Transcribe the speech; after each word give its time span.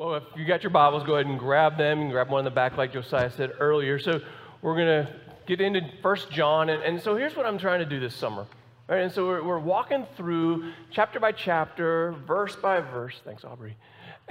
Well, 0.00 0.14
if 0.14 0.22
you 0.34 0.46
got 0.46 0.62
your 0.62 0.70
Bibles, 0.70 1.02
go 1.02 1.16
ahead 1.16 1.26
and 1.26 1.38
grab 1.38 1.76
them 1.76 2.00
and 2.00 2.10
grab 2.10 2.30
one 2.30 2.38
in 2.38 2.44
the 2.46 2.50
back, 2.50 2.78
like 2.78 2.90
Josiah 2.90 3.30
said 3.30 3.52
earlier. 3.60 3.98
So 3.98 4.22
we're 4.62 4.74
going 4.74 5.04
to 5.04 5.12
get 5.44 5.60
into 5.60 5.82
First 6.00 6.30
John. 6.30 6.70
And, 6.70 6.82
and, 6.82 7.02
so 7.02 7.16
here's 7.16 7.36
what 7.36 7.44
I'm 7.44 7.58
trying 7.58 7.80
to 7.80 7.84
do 7.84 8.00
this 8.00 8.14
summer. 8.14 8.46
Right? 8.88 9.00
And 9.00 9.12
so 9.12 9.26
we're, 9.26 9.44
we're 9.44 9.58
walking 9.58 10.06
through 10.16 10.72
chapter 10.90 11.20
by 11.20 11.32
chapter, 11.32 12.12
verse 12.26 12.56
by 12.56 12.80
verse. 12.80 13.20
Thanks, 13.26 13.44
Aubrey 13.44 13.76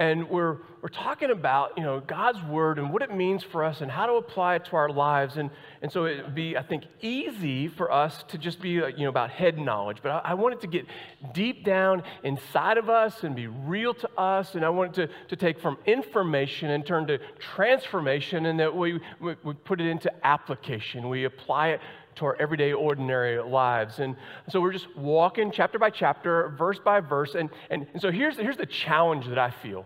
and 0.00 0.30
we're, 0.30 0.56
we're 0.80 0.88
talking 0.88 1.30
about 1.30 1.76
you 1.76 1.82
know 1.84 2.00
god's 2.00 2.42
word 2.44 2.78
and 2.78 2.90
what 2.90 3.02
it 3.02 3.14
means 3.14 3.44
for 3.44 3.62
us 3.62 3.82
and 3.82 3.90
how 3.90 4.06
to 4.06 4.14
apply 4.14 4.56
it 4.56 4.64
to 4.64 4.74
our 4.74 4.88
lives. 4.88 5.36
And, 5.36 5.50
and 5.82 5.92
so 5.92 6.06
it 6.06 6.24
would 6.24 6.34
be 6.34 6.56
i 6.56 6.62
think 6.62 6.84
easy 7.02 7.68
for 7.68 7.92
us 7.92 8.24
to 8.28 8.38
just 8.38 8.60
be 8.60 8.82
uh, 8.82 8.86
you 8.86 9.04
know 9.04 9.10
about 9.10 9.30
head 9.30 9.58
knowledge. 9.58 9.98
But 10.02 10.10
I, 10.10 10.30
I 10.30 10.34
want 10.34 10.54
it 10.54 10.60
to 10.62 10.66
get 10.66 10.86
deep 11.34 11.64
down 11.64 12.02
inside 12.24 12.78
of 12.78 12.88
us 12.88 13.22
and 13.22 13.36
be 13.36 13.46
real 13.46 13.92
to 13.94 14.10
us. 14.18 14.54
And 14.54 14.64
i 14.64 14.70
want 14.70 14.98
it 14.98 15.06
to, 15.06 15.14
to 15.28 15.36
take 15.36 15.60
from 15.60 15.76
information 15.84 16.70
and 16.70 16.84
turn 16.84 17.06
to 17.08 17.18
transformation 17.38 18.46
and 18.46 18.58
that 18.58 18.74
we, 18.74 19.00
we, 19.20 19.36
we 19.44 19.52
put 19.52 19.80
it 19.80 19.86
into 19.86 20.10
application. 20.26 21.10
We 21.10 21.24
apply 21.24 21.68
it 21.68 21.80
to 22.16 22.26
our 22.26 22.36
everyday, 22.40 22.72
ordinary 22.72 23.42
lives. 23.42 23.98
And 23.98 24.16
so 24.48 24.60
we're 24.60 24.72
just 24.72 24.94
walking 24.96 25.50
chapter 25.52 25.78
by 25.78 25.90
chapter, 25.90 26.54
verse 26.58 26.78
by 26.78 27.00
verse. 27.00 27.34
And, 27.34 27.50
and, 27.70 27.86
and 27.92 28.02
so 28.02 28.10
here's, 28.10 28.36
here's 28.36 28.56
the 28.56 28.66
challenge 28.66 29.26
that 29.28 29.38
I 29.38 29.50
feel 29.50 29.84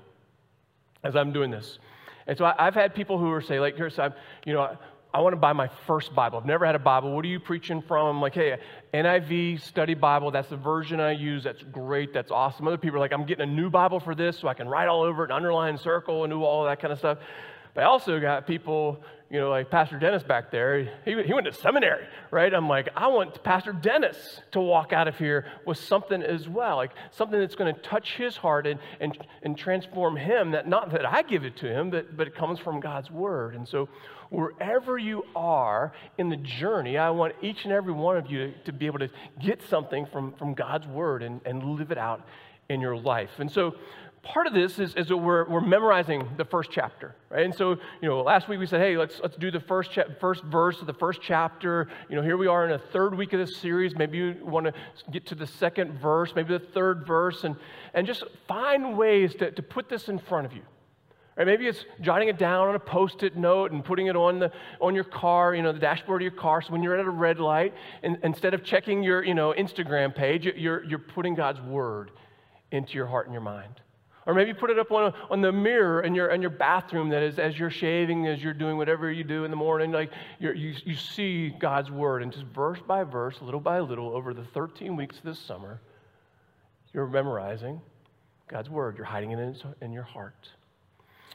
as 1.03 1.17
I'm 1.17 1.33
doing 1.33 1.51
this. 1.51 1.79
And 2.27 2.37
so 2.39 2.45
I, 2.45 2.55
have 2.59 2.75
had 2.75 2.95
people 2.95 3.19
who 3.19 3.31
are 3.31 3.43
say, 3.43 3.61
like, 3.61 3.77
here's, 3.77 3.99
I'm, 3.99 4.15
you 4.47 4.55
know, 4.55 4.77
I 5.15 5.21
want 5.21 5.33
to 5.33 5.39
buy 5.39 5.53
my 5.53 5.71
first 5.87 6.13
Bible. 6.13 6.39
I've 6.39 6.45
never 6.45 6.67
had 6.67 6.75
a 6.75 6.81
Bible. 6.81 7.15
What 7.15 7.25
are 7.25 7.29
you 7.29 7.39
preaching 7.39 7.83
from? 7.83 8.07
I'm 8.07 8.21
like, 8.21 8.35
hey, 8.35 8.59
NIV 8.93 9.61
study 9.61 9.95
Bible. 9.95 10.33
That's 10.33 10.49
the 10.49 10.57
version 10.57 10.99
I 10.99 11.13
use. 11.13 11.45
That's 11.45 11.63
great. 11.63 12.13
That's 12.13 12.33
awesome. 12.33 12.67
Other 12.67 12.79
people 12.79 12.97
are 12.97 13.01
like, 13.01 13.13
I'm 13.13 13.25
getting 13.25 13.49
a 13.49 13.53
new 13.53 13.71
Bible 13.71 14.01
for 14.01 14.17
this 14.17 14.37
so 14.37 14.49
I 14.49 14.55
can 14.55 14.67
write 14.67 14.89
all 14.89 15.03
over 15.03 15.23
it 15.23 15.31
and 15.31 15.37
underline, 15.37 15.79
circle, 15.79 16.25
and 16.25 16.33
do 16.33 16.43
all 16.43 16.65
that 16.65 16.81
kind 16.81 16.93
of 16.93 16.99
stuff. 16.99 17.19
But 17.75 17.83
I 17.83 17.87
also 17.87 18.21
got 18.21 18.47
people 18.47 19.03
you 19.35 19.41
know, 19.41 19.51
like 19.51 19.69
Pastor 19.69 19.99
Dennis 19.99 20.23
back 20.23 20.53
there, 20.53 20.85
he, 21.05 21.21
he 21.25 21.33
went 21.35 21.47
to 21.47 21.53
seminary, 21.53 22.07
right? 22.31 22.55
I'm 22.55 22.69
like, 22.69 22.91
I 22.95 23.09
want 23.09 23.43
Pastor 23.43 23.73
Dennis 23.73 24.41
to 24.53 24.61
walk 24.61 24.93
out 24.93 25.09
of 25.09 25.19
here 25.19 25.47
with 25.67 25.77
something 25.77 26.23
as 26.23 26.49
well, 26.49 26.77
like 26.77 26.93
something 27.11 27.41
that's 27.41 27.57
going 27.57 27.75
to 27.75 27.81
touch 27.81 28.15
his 28.15 28.37
heart 28.37 28.65
and, 28.65 28.79
and, 29.01 29.19
and 29.43 29.59
transform 29.59 30.17
him. 30.17 30.53
That 30.53 30.69
not 30.69 30.93
that 30.93 31.05
I 31.05 31.23
give 31.23 31.45
it 31.45 31.57
to 31.57 31.67
him, 31.67 31.91
but, 31.91 32.17
but 32.17 32.29
it 32.29 32.37
comes 32.37 32.61
from 32.61 32.79
God's 32.79 33.11
word. 33.11 33.57
And 33.57 33.67
so, 33.67 33.89
wherever 34.31 34.99
you 34.99 35.25
are 35.35 35.93
in 36.17 36.29
the 36.29 36.37
journey, 36.37 36.97
I 36.97 37.11
want 37.11 37.35
each 37.43 37.65
and 37.65 37.73
every 37.73 37.93
one 37.93 38.17
of 38.17 38.31
you 38.31 38.53
to, 38.53 38.65
to 38.67 38.73
be 38.73 38.87
able 38.87 39.01
to 39.01 39.11
get 39.41 39.63
something 39.69 40.07
from, 40.07 40.33
from 40.35 40.55
God's 40.55 40.87
word 40.87 41.25
and, 41.25 41.41
and 41.45 41.77
live 41.77 41.91
it 41.91 41.99
out 41.99 42.25
in 42.69 42.81
your 42.81 42.97
life. 42.97 43.31
And 43.39 43.51
so, 43.51 43.75
part 44.25 44.47
of 44.47 44.55
this 44.55 44.79
is, 44.79 44.95
is 44.95 45.09
that 45.09 45.17
we're, 45.17 45.49
we're 45.49 45.61
memorizing 45.61 46.29
the 46.37 46.45
first 46.45 46.71
chapter, 46.73 47.15
right? 47.31 47.45
And 47.45 47.55
so, 47.55 47.73
you 48.01 48.09
know, 48.09 48.23
last 48.23 48.49
week 48.49 48.59
we 48.59 48.67
said, 48.67 48.81
hey, 48.81 48.97
let's, 48.97 49.21
let's 49.21 49.37
do 49.37 49.51
the 49.51 49.61
first, 49.61 49.93
cha- 49.93 50.05
first 50.21 50.43
verse 50.45 50.81
of 50.81 50.87
the 50.87 50.95
first 50.95 51.21
chapter. 51.23 51.89
You 52.09 52.17
know, 52.17 52.23
here 52.23 52.37
we 52.37 52.47
are 52.47 52.65
in 52.65 52.73
a 52.73 52.79
third 52.79 53.15
week 53.15 53.33
of 53.33 53.41
this 53.41 53.57
series. 53.59 53.95
Maybe 53.95 54.19
you 54.19 54.37
want 54.43 54.67
to 54.67 54.73
get 55.11 55.27
to 55.27 55.35
the 55.35 55.47
second 55.47 56.01
verse, 56.01 56.33
maybe 56.35 56.57
the 56.57 56.65
third 56.65 57.07
verse, 57.07 57.45
and, 57.45 57.57
and 57.93 58.07
just 58.07 58.25
find 58.49 58.97
ways 58.97 59.35
to, 59.37 59.51
to 59.51 59.63
put 59.63 59.89
this 59.89 60.09
in 60.09 60.19
front 60.19 60.47
of 60.47 60.53
you. 60.53 60.63
Right? 61.37 61.47
Maybe 61.47 61.67
it's 61.67 61.85
jotting 62.01 62.29
it 62.29 62.39
down 62.39 62.69
on 62.69 62.75
a 62.77 62.81
post-it 62.81 63.37
note 63.37 63.73
and 63.73 63.85
putting 63.85 64.07
it 64.07 64.17
on, 64.17 64.39
the, 64.39 64.53
on 64.81 64.95
your 64.95 65.05
car, 65.05 65.55
you 65.55 65.63
know, 65.63 65.73
the 65.73 65.81
dashboard 65.81 66.23
of 66.23 66.25
your 66.25 66.41
car. 66.41 66.63
So 66.63 66.73
when 66.73 66.83
you're 66.83 66.99
at 66.99 67.05
a 67.05 67.11
red 67.11 67.41
light, 67.41 67.75
and, 68.03 68.19
instead 68.23 68.55
of 68.55 68.65
checking 68.65 69.03
your, 69.03 69.25
you 69.25 69.35
know, 69.35 69.53
Instagram 69.57 70.15
page, 70.15 70.47
you're, 70.47 70.85
you're 70.85 70.99
putting 70.99 71.35
God's 71.35 71.61
word 71.61 72.11
into 72.71 72.95
your 72.95 73.07
heart 73.07 73.27
and 73.27 73.33
your 73.33 73.43
mind. 73.43 73.81
Or 74.27 74.33
maybe 74.33 74.55
put 74.55 74.71
it 74.71 74.79
up 74.79 74.91
on, 74.91 75.13
on 75.31 75.43
the 75.43 75.53
mirror 75.53 76.01
in 76.03 76.15
your, 76.15 76.29
in 76.29 76.41
your 76.41 76.51
bathroom 76.51 77.11
that 77.11 77.23
is 77.23 77.39
as 77.39 77.59
you're 77.59 77.71
shaving, 77.71 78.27
as 78.27 78.43
you're 78.43 78.55
doing 78.55 78.79
whatever 78.79 79.13
you 79.13 79.23
do 79.23 79.45
in 79.45 79.51
the 79.51 79.57
morning, 79.57 79.93
like 79.93 80.11
you 80.39 80.53
you, 80.53 80.95
see 80.95 81.51
God's 81.51 81.91
word. 81.91 82.23
And 82.23 82.33
just 82.33 82.47
verse 82.47 82.79
by 82.87 83.05
verse, 83.05 83.37
little 83.43 83.61
by 83.61 83.81
little, 83.81 84.11
over 84.11 84.33
the 84.33 84.45
13 84.45 84.97
weeks 84.97 85.21
this 85.23 85.39
summer, 85.39 85.81
you're 86.95 87.07
memorizing 87.07 87.81
God's 88.49 88.71
word. 88.71 88.97
You're 88.97 89.05
hiding 89.05 89.33
it 89.33 89.39
in, 89.39 89.57
in 89.83 89.93
your 89.93 90.05
heart. 90.05 90.49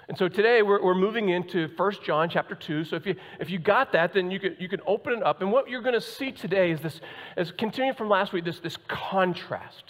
And 0.07 0.17
so 0.17 0.27
today 0.27 0.63
we're, 0.63 0.83
we're 0.83 0.95
moving 0.95 1.29
into 1.29 1.69
1 1.77 1.93
John 2.03 2.27
chapter 2.27 2.55
2. 2.55 2.85
So 2.85 2.95
if 2.95 3.05
you, 3.05 3.15
if 3.39 3.51
you 3.51 3.59
got 3.59 3.91
that, 3.91 4.13
then 4.13 4.31
you 4.31 4.39
can, 4.39 4.55
you 4.57 4.67
can 4.67 4.81
open 4.87 5.13
it 5.13 5.21
up. 5.21 5.41
And 5.41 5.51
what 5.51 5.69
you're 5.69 5.83
going 5.83 5.93
to 5.93 6.01
see 6.01 6.31
today 6.31 6.71
is 6.71 6.81
this, 6.81 6.99
as 7.37 7.51
continuing 7.51 7.95
from 7.95 8.09
last 8.09 8.33
week, 8.33 8.43
this, 8.43 8.59
this 8.59 8.77
contrast 8.87 9.83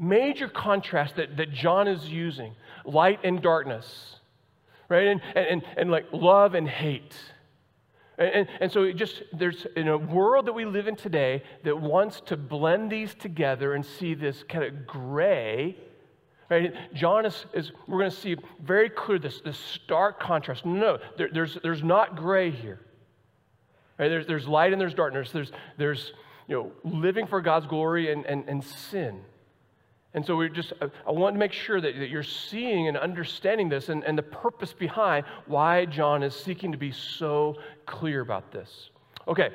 major 0.00 0.48
contrast 0.48 1.16
that, 1.16 1.36
that 1.36 1.52
John 1.52 1.86
is 1.86 2.08
using 2.08 2.54
light 2.84 3.20
and 3.22 3.40
darkness, 3.42 4.16
right? 4.88 5.06
And, 5.06 5.20
and, 5.36 5.62
and 5.76 5.90
like 5.90 6.06
love 6.12 6.54
and 6.54 6.66
hate. 6.68 7.14
And, 8.18 8.48
and, 8.60 8.70
so 8.70 8.82
it 8.82 8.96
just 8.96 9.22
there's 9.32 9.66
in 9.76 9.88
a 9.88 9.96
world 9.96 10.46
that 10.46 10.52
we 10.52 10.64
live 10.66 10.88
in 10.88 10.96
today 10.96 11.42
that 11.64 11.78
wants 11.78 12.20
to 12.26 12.36
blend 12.36 12.90
these 12.90 13.14
together 13.14 13.74
and 13.74 13.84
see 13.84 14.14
this 14.14 14.42
kind 14.42 14.64
of 14.64 14.86
gray. 14.86 15.76
Right? 16.50 16.74
John 16.92 17.24
is, 17.24 17.46
is 17.54 17.72
we're 17.86 17.98
going 17.98 18.10
to 18.10 18.16
see 18.16 18.36
very 18.62 18.90
clear 18.90 19.18
this, 19.18 19.40
this 19.40 19.56
stark 19.56 20.20
contrast. 20.20 20.66
No, 20.66 20.98
there, 21.16 21.30
there's, 21.32 21.56
there's 21.62 21.82
not 21.82 22.16
gray 22.16 22.50
here. 22.50 22.80
Right? 23.98 24.08
There's, 24.08 24.26
there's 24.26 24.48
light 24.48 24.72
and 24.72 24.80
there's 24.80 24.94
darkness. 24.94 25.30
There's, 25.30 25.52
there's 25.78 26.12
you 26.46 26.56
know, 26.56 26.72
living 26.84 27.26
for 27.26 27.40
God's 27.40 27.66
glory 27.66 28.12
and, 28.12 28.26
and, 28.26 28.46
and 28.48 28.62
sin. 28.64 29.20
And 30.12 30.26
so 30.26 30.34
we 30.36 30.48
just, 30.48 30.72
I 30.80 31.10
want 31.12 31.34
to 31.36 31.38
make 31.38 31.52
sure 31.52 31.80
that, 31.80 31.96
that 31.96 32.10
you're 32.10 32.24
seeing 32.24 32.88
and 32.88 32.96
understanding 32.96 33.68
this 33.68 33.88
and, 33.88 34.02
and 34.04 34.18
the 34.18 34.22
purpose 34.22 34.72
behind 34.72 35.24
why 35.46 35.84
John 35.84 36.24
is 36.24 36.34
seeking 36.34 36.72
to 36.72 36.78
be 36.78 36.90
so 36.90 37.56
clear 37.86 38.20
about 38.20 38.50
this. 38.50 38.90
Okay, 39.28 39.50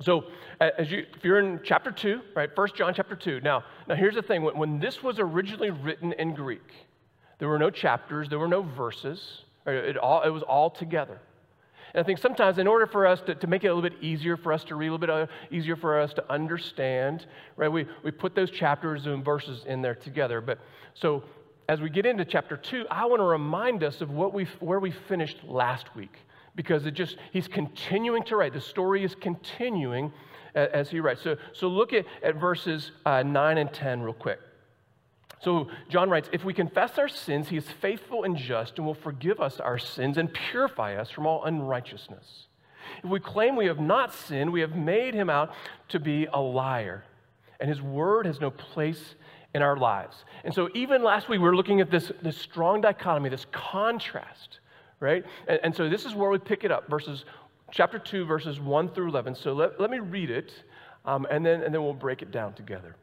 so 0.00 0.24
as 0.60 0.90
you, 0.90 1.04
if 1.14 1.22
you're 1.22 1.40
in 1.40 1.60
chapter 1.62 1.90
2, 1.90 2.20
right, 2.34 2.48
First 2.54 2.74
John 2.74 2.94
chapter 2.94 3.16
2. 3.16 3.40
Now, 3.40 3.64
now 3.86 3.94
here's 3.94 4.14
the 4.14 4.22
thing. 4.22 4.42
When, 4.42 4.56
when 4.56 4.78
this 4.78 5.02
was 5.02 5.18
originally 5.18 5.70
written 5.70 6.12
in 6.14 6.34
Greek, 6.34 6.72
there 7.38 7.48
were 7.48 7.58
no 7.58 7.68
chapters, 7.68 8.30
there 8.30 8.38
were 8.38 8.48
no 8.48 8.62
verses. 8.62 9.42
It, 9.66 9.98
all, 9.98 10.22
it 10.22 10.30
was 10.30 10.42
all 10.42 10.70
together. 10.70 11.18
And 11.94 12.02
I 12.02 12.06
think 12.06 12.18
sometimes, 12.18 12.58
in 12.58 12.66
order 12.66 12.86
for 12.86 13.06
us 13.06 13.20
to, 13.22 13.34
to 13.34 13.46
make 13.46 13.64
it 13.64 13.68
a 13.68 13.74
little 13.74 13.88
bit 13.88 14.02
easier 14.02 14.36
for 14.36 14.52
us 14.52 14.64
to 14.64 14.74
read, 14.76 14.88
a 14.88 14.92
little 14.92 15.06
bit 15.06 15.10
uh, 15.10 15.26
easier 15.50 15.76
for 15.76 15.98
us 16.00 16.12
to 16.14 16.32
understand, 16.32 17.26
right, 17.56 17.68
we, 17.68 17.86
we 18.02 18.10
put 18.10 18.34
those 18.34 18.50
chapters 18.50 19.06
and 19.06 19.24
verses 19.24 19.64
in 19.66 19.82
there 19.82 19.94
together. 19.94 20.40
But 20.40 20.58
so 20.94 21.24
as 21.68 21.80
we 21.80 21.90
get 21.90 22.06
into 22.06 22.24
chapter 22.24 22.56
two, 22.56 22.86
I 22.90 23.06
want 23.06 23.20
to 23.20 23.26
remind 23.26 23.82
us 23.82 24.00
of 24.00 24.10
what 24.10 24.32
we, 24.32 24.44
where 24.60 24.80
we 24.80 24.90
finished 24.90 25.38
last 25.44 25.94
week 25.96 26.16
because 26.54 26.86
it 26.86 26.92
just, 26.92 27.16
he's 27.32 27.48
continuing 27.48 28.22
to 28.24 28.36
write. 28.36 28.52
The 28.52 28.60
story 28.60 29.04
is 29.04 29.14
continuing 29.14 30.12
as 30.54 30.90
he 30.90 31.00
writes. 31.00 31.22
So, 31.22 31.36
so 31.52 31.68
look 31.68 31.92
at, 31.92 32.06
at 32.22 32.36
verses 32.36 32.92
uh, 33.04 33.22
9 33.22 33.58
and 33.58 33.72
10 33.72 34.00
real 34.00 34.14
quick. 34.14 34.40
So 35.40 35.68
John 35.88 36.10
writes, 36.10 36.28
If 36.32 36.44
we 36.44 36.54
confess 36.54 36.98
our 36.98 37.08
sins, 37.08 37.48
he 37.48 37.56
is 37.56 37.66
faithful 37.80 38.24
and 38.24 38.36
just 38.36 38.78
and 38.78 38.86
will 38.86 38.94
forgive 38.94 39.40
us 39.40 39.60
our 39.60 39.78
sins 39.78 40.18
and 40.18 40.32
purify 40.32 40.96
us 40.96 41.10
from 41.10 41.26
all 41.26 41.44
unrighteousness. 41.44 42.46
If 43.02 43.10
we 43.10 43.20
claim 43.20 43.56
we 43.56 43.66
have 43.66 43.80
not 43.80 44.14
sinned, 44.14 44.52
we 44.52 44.60
have 44.60 44.76
made 44.76 45.14
him 45.14 45.28
out 45.28 45.52
to 45.88 46.00
be 46.00 46.26
a 46.32 46.40
liar, 46.40 47.04
and 47.60 47.68
his 47.68 47.82
word 47.82 48.26
has 48.26 48.40
no 48.40 48.50
place 48.50 49.14
in 49.54 49.62
our 49.62 49.76
lives. 49.76 50.24
And 50.44 50.54
so 50.54 50.68
even 50.74 51.02
last 51.02 51.28
week, 51.28 51.40
we 51.40 51.44
were 51.46 51.56
looking 51.56 51.80
at 51.80 51.90
this, 51.90 52.12
this 52.22 52.36
strong 52.36 52.80
dichotomy, 52.80 53.28
this 53.28 53.46
contrast, 53.52 54.60
right? 55.00 55.24
And, 55.48 55.60
and 55.64 55.74
so 55.74 55.88
this 55.88 56.04
is 56.04 56.14
where 56.14 56.30
we 56.30 56.38
pick 56.38 56.64
it 56.64 56.70
up, 56.70 56.88
verses 56.88 57.24
chapter 57.70 57.98
2, 57.98 58.24
verses 58.24 58.60
1 58.60 58.90
through 58.90 59.08
11. 59.08 59.34
So 59.34 59.52
let, 59.52 59.80
let 59.80 59.90
me 59.90 59.98
read 59.98 60.30
it, 60.30 60.52
um, 61.04 61.26
and, 61.30 61.44
then, 61.44 61.62
and 61.62 61.74
then 61.74 61.82
we'll 61.82 61.94
break 61.94 62.22
it 62.22 62.30
down 62.30 62.52
together. 62.54 62.96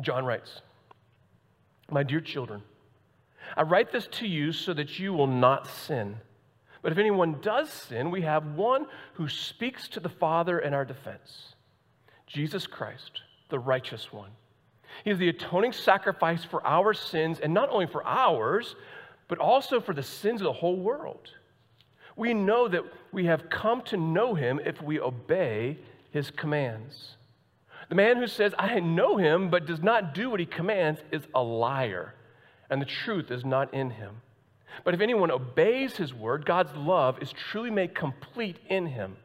John 0.00 0.24
writes, 0.24 0.62
my 1.92 2.02
dear 2.02 2.20
children, 2.20 2.62
I 3.56 3.62
write 3.62 3.92
this 3.92 4.06
to 4.12 4.26
you 4.26 4.52
so 4.52 4.72
that 4.74 4.98
you 4.98 5.12
will 5.12 5.26
not 5.26 5.66
sin. 5.66 6.16
But 6.82 6.92
if 6.92 6.98
anyone 6.98 7.40
does 7.42 7.70
sin, 7.70 8.10
we 8.10 8.22
have 8.22 8.54
one 8.54 8.86
who 9.14 9.28
speaks 9.28 9.88
to 9.88 10.00
the 10.00 10.08
Father 10.08 10.58
in 10.58 10.74
our 10.74 10.84
defense 10.84 11.54
Jesus 12.26 12.66
Christ, 12.66 13.22
the 13.48 13.58
righteous 13.58 14.12
one. 14.12 14.30
He 15.04 15.10
is 15.10 15.18
the 15.18 15.28
atoning 15.28 15.72
sacrifice 15.72 16.44
for 16.44 16.64
our 16.66 16.94
sins, 16.94 17.40
and 17.40 17.52
not 17.52 17.70
only 17.70 17.86
for 17.86 18.06
ours, 18.06 18.76
but 19.28 19.38
also 19.38 19.80
for 19.80 19.94
the 19.94 20.02
sins 20.02 20.40
of 20.40 20.44
the 20.44 20.52
whole 20.52 20.76
world. 20.76 21.28
We 22.16 22.34
know 22.34 22.68
that 22.68 22.84
we 23.12 23.26
have 23.26 23.50
come 23.50 23.82
to 23.82 23.96
know 23.96 24.34
him 24.34 24.60
if 24.64 24.82
we 24.82 25.00
obey 25.00 25.78
his 26.10 26.30
commands. 26.30 27.16
The 27.90 27.96
man 27.96 28.16
who 28.18 28.28
says, 28.28 28.54
I 28.56 28.78
know 28.78 29.16
him, 29.16 29.50
but 29.50 29.66
does 29.66 29.82
not 29.82 30.14
do 30.14 30.30
what 30.30 30.40
he 30.40 30.46
commands, 30.46 31.00
is 31.10 31.22
a 31.34 31.42
liar, 31.42 32.14
and 32.70 32.80
the 32.80 32.86
truth 32.86 33.32
is 33.32 33.44
not 33.44 33.74
in 33.74 33.90
him. 33.90 34.22
But 34.84 34.94
if 34.94 35.00
anyone 35.00 35.32
obeys 35.32 35.96
his 35.96 36.14
word, 36.14 36.46
God's 36.46 36.74
love 36.76 37.20
is 37.20 37.32
truly 37.32 37.70
made 37.70 37.96
complete 37.96 38.58
in 38.68 38.86
him. 38.86 39.16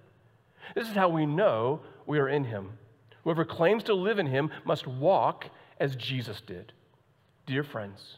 This 0.73 0.89
is 0.89 0.95
how 0.95 1.09
we 1.09 1.27
know 1.27 1.81
we 2.07 2.17
are 2.17 2.27
in 2.27 2.43
him. 2.43 2.71
Whoever 3.23 3.45
claims 3.45 3.83
to 3.83 3.93
live 3.93 4.17
in 4.17 4.25
him 4.25 4.49
must 4.65 4.87
walk 4.87 5.45
as 5.79 5.95
Jesus 5.95 6.41
did. 6.41 6.73
Dear 7.45 7.63
friends, 7.63 8.17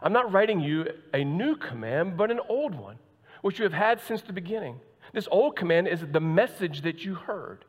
I'm 0.00 0.12
not 0.12 0.32
writing 0.32 0.60
you 0.60 0.86
a 1.12 1.24
new 1.24 1.56
command, 1.56 2.16
but 2.16 2.30
an 2.30 2.40
old 2.48 2.76
one, 2.76 2.98
which 3.42 3.58
you 3.58 3.64
have 3.64 3.72
had 3.72 4.00
since 4.00 4.22
the 4.22 4.32
beginning. 4.32 4.78
This 5.12 5.26
old 5.32 5.56
command 5.56 5.88
is 5.88 6.00
the 6.12 6.20
message 6.20 6.82
that 6.82 7.04
you 7.04 7.16
heard. 7.16 7.64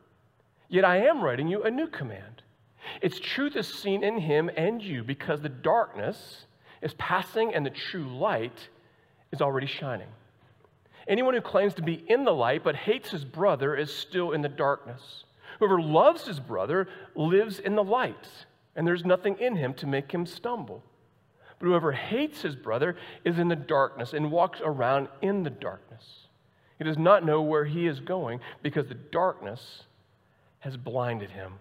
Yet 0.70 0.86
I 0.86 0.98
am 0.98 1.22
writing 1.22 1.48
you 1.48 1.64
a 1.64 1.72
new 1.72 1.88
command. 1.88 2.42
Its 3.02 3.20
truth 3.20 3.56
is 3.56 3.68
seen 3.68 4.04
in 4.04 4.20
him 4.20 4.50
and 4.56 4.82
you 4.82 5.04
because 5.04 5.42
the 5.42 5.50
darkness 5.50 6.46
is 6.82 6.94
passing 6.96 7.54
and 7.54 7.66
the 7.66 7.72
true 7.72 8.08
light 8.18 8.70
is 9.32 9.42
already 9.42 9.68
shining. 9.68 10.08
Anyone 11.08 11.34
who 11.34 11.42
claims 11.42 11.74
to 11.76 11.82
be 11.82 12.04
in 12.08 12.24
the 12.24 12.34
light 12.34 12.64
but 12.64 12.76
hates 12.76 13.12
his 13.12 13.26
brother 13.26 13.76
is 13.76 13.94
still 13.94 14.32
in 14.32 14.42
the 14.42 14.50
darkness. 14.50 15.24
Whoever 15.60 15.80
loves 15.80 16.26
his 16.26 16.40
brother 16.40 16.88
lives 17.16 17.60
in 17.60 17.76
the 17.76 17.84
light, 17.84 18.28
and 18.76 18.86
there's 18.88 19.06
nothing 19.06 19.38
in 19.40 19.56
him 19.56 19.74
to 19.76 19.88
make 19.88 20.12
him 20.12 20.26
stumble. 20.26 20.84
But 21.60 21.68
whoever 21.68 21.92
hates 21.92 22.42
his 22.42 22.56
brother 22.56 22.98
is 23.24 23.40
in 23.40 23.48
the 23.48 23.56
darkness 23.56 24.14
and 24.14 24.32
walks 24.32 24.60
around 24.64 25.08
in 25.22 25.44
the 25.44 25.50
darkness. 25.50 26.28
He 26.78 26.84
does 26.84 26.98
not 26.98 27.26
know 27.26 27.42
where 27.42 27.66
he 27.66 27.88
is 27.88 28.00
going 28.00 28.42
because 28.62 28.88
the 28.88 28.96
darkness 28.96 29.84
has 30.66 30.76
blinded 30.76 31.30
him. 31.30 31.54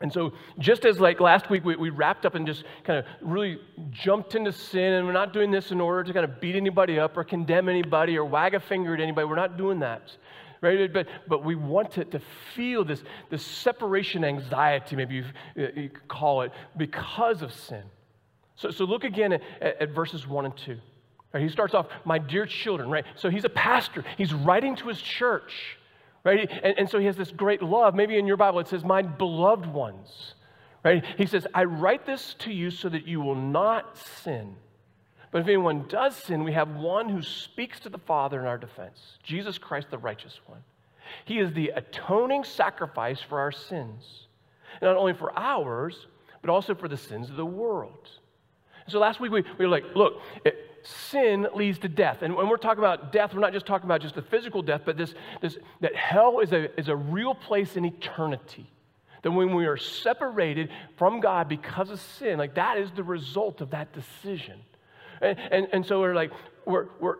And 0.00 0.12
so, 0.12 0.32
just 0.60 0.84
as 0.84 1.00
like 1.00 1.18
last 1.18 1.50
week, 1.50 1.64
we, 1.64 1.74
we 1.74 1.90
wrapped 1.90 2.24
up 2.24 2.36
and 2.36 2.46
just 2.46 2.62
kind 2.84 3.00
of 3.00 3.04
really 3.20 3.58
jumped 3.90 4.36
into 4.36 4.52
sin, 4.52 4.92
and 4.92 5.04
we're 5.04 5.12
not 5.12 5.32
doing 5.32 5.50
this 5.50 5.72
in 5.72 5.80
order 5.80 6.04
to 6.04 6.12
kind 6.12 6.24
of 6.24 6.40
beat 6.40 6.54
anybody 6.54 7.00
up 7.00 7.16
or 7.16 7.24
condemn 7.24 7.68
anybody 7.68 8.16
or 8.16 8.24
wag 8.24 8.54
a 8.54 8.60
finger 8.60 8.94
at 8.94 9.00
anybody. 9.00 9.26
We're 9.26 9.34
not 9.34 9.58
doing 9.58 9.80
that. 9.80 10.16
Right? 10.60 10.92
But, 10.92 11.08
but 11.26 11.44
we 11.44 11.56
want 11.56 11.90
to, 11.92 12.04
to 12.04 12.20
feel 12.54 12.84
this, 12.84 13.02
this 13.30 13.44
separation 13.44 14.24
anxiety, 14.24 14.96
maybe 14.96 15.16
you, 15.16 15.24
uh, 15.58 15.68
you 15.74 15.88
could 15.88 16.08
call 16.08 16.42
it, 16.42 16.52
because 16.76 17.42
of 17.42 17.52
sin. 17.52 17.82
So, 18.54 18.70
so 18.70 18.84
look 18.84 19.04
again 19.04 19.32
at, 19.32 19.42
at 19.60 19.90
verses 19.90 20.26
1 20.26 20.44
and 20.46 20.56
2. 20.56 20.78
Right? 21.32 21.42
He 21.42 21.48
starts 21.48 21.74
off, 21.74 21.86
my 22.04 22.18
dear 22.18 22.46
children, 22.46 22.88
right? 22.88 23.04
So 23.16 23.30
he's 23.30 23.44
a 23.44 23.50
pastor. 23.50 24.04
He's 24.16 24.32
writing 24.32 24.76
to 24.76 24.88
his 24.88 25.00
church, 25.00 25.77
right? 26.28 26.50
And, 26.62 26.78
and 26.78 26.90
so 26.90 26.98
he 26.98 27.06
has 27.06 27.16
this 27.16 27.30
great 27.30 27.62
love. 27.62 27.94
Maybe 27.94 28.18
in 28.18 28.26
your 28.26 28.36
Bible 28.36 28.60
it 28.60 28.68
says, 28.68 28.84
my 28.84 29.02
beloved 29.02 29.66
ones, 29.66 30.34
right? 30.84 31.04
He 31.16 31.26
says, 31.26 31.46
I 31.54 31.64
write 31.64 32.06
this 32.06 32.34
to 32.40 32.52
you 32.52 32.70
so 32.70 32.88
that 32.88 33.06
you 33.06 33.20
will 33.20 33.34
not 33.34 33.96
sin. 33.96 34.56
But 35.30 35.42
if 35.42 35.48
anyone 35.48 35.86
does 35.88 36.16
sin, 36.16 36.44
we 36.44 36.52
have 36.52 36.70
one 36.76 37.08
who 37.08 37.22
speaks 37.22 37.80
to 37.80 37.88
the 37.88 37.98
Father 37.98 38.40
in 38.40 38.46
our 38.46 38.58
defense 38.58 39.18
Jesus 39.22 39.58
Christ, 39.58 39.88
the 39.90 39.98
righteous 39.98 40.38
one. 40.46 40.62
He 41.24 41.38
is 41.38 41.52
the 41.52 41.72
atoning 41.74 42.44
sacrifice 42.44 43.20
for 43.20 43.40
our 43.40 43.52
sins, 43.52 44.26
not 44.82 44.96
only 44.96 45.14
for 45.14 45.36
ours, 45.38 46.06
but 46.42 46.50
also 46.50 46.74
for 46.74 46.88
the 46.88 46.96
sins 46.96 47.30
of 47.30 47.36
the 47.36 47.46
world. 47.46 48.08
So 48.88 48.98
last 48.98 49.20
week 49.20 49.32
we, 49.32 49.42
we 49.58 49.66
were 49.66 49.70
like, 49.70 49.84
look, 49.94 50.20
sin 50.88 51.46
leads 51.54 51.78
to 51.80 51.88
death. 51.88 52.22
And 52.22 52.34
when 52.34 52.48
we're 52.48 52.56
talking 52.56 52.78
about 52.78 53.12
death, 53.12 53.34
we're 53.34 53.40
not 53.40 53.52
just 53.52 53.66
talking 53.66 53.86
about 53.86 54.00
just 54.00 54.14
the 54.14 54.22
physical 54.22 54.62
death, 54.62 54.82
but 54.84 54.96
this, 54.96 55.14
this 55.40 55.58
that 55.80 55.94
hell 55.94 56.40
is 56.40 56.52
a, 56.52 56.78
is 56.78 56.88
a 56.88 56.96
real 56.96 57.34
place 57.34 57.76
in 57.76 57.84
eternity. 57.84 58.70
That 59.22 59.32
when 59.32 59.54
we 59.54 59.66
are 59.66 59.76
separated 59.76 60.70
from 60.96 61.20
God 61.20 61.48
because 61.48 61.90
of 61.90 62.00
sin, 62.00 62.38
like 62.38 62.54
that 62.54 62.78
is 62.78 62.90
the 62.92 63.02
result 63.02 63.60
of 63.60 63.70
that 63.70 63.92
decision. 63.92 64.60
And, 65.20 65.38
and, 65.38 65.68
and 65.72 65.86
so 65.86 66.00
we're 66.00 66.14
like, 66.14 66.30
we're, 66.64 66.86
we're, 67.00 67.16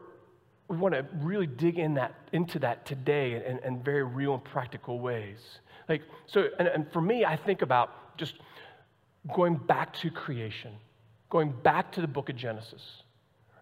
we 0.69 0.77
want 0.77 0.95
to 0.95 1.07
really 1.21 1.47
dig 1.47 1.79
in 1.79 1.95
that, 1.95 2.15
into 2.33 2.59
that 2.61 2.87
today 2.87 3.35
in, 3.45 3.59
in 3.59 3.83
very 3.83 4.05
real 4.05 4.35
and 4.35 4.45
practical 4.45 5.01
ways. 5.01 5.39
Like, 5.89 6.03
so, 6.27 6.49
and, 6.59 6.69
and 6.69 6.93
for 6.93 7.01
me, 7.01 7.25
I 7.25 7.37
think 7.37 7.63
about 7.63 8.17
just 8.19 8.35
going 9.35 9.57
back 9.57 9.93
to 9.95 10.11
creation 10.11 10.73
going 11.31 11.53
back 11.63 11.93
to 11.93 12.01
the 12.01 12.07
book 12.07 12.29
of 12.29 12.37
Genesis. 12.37 13.03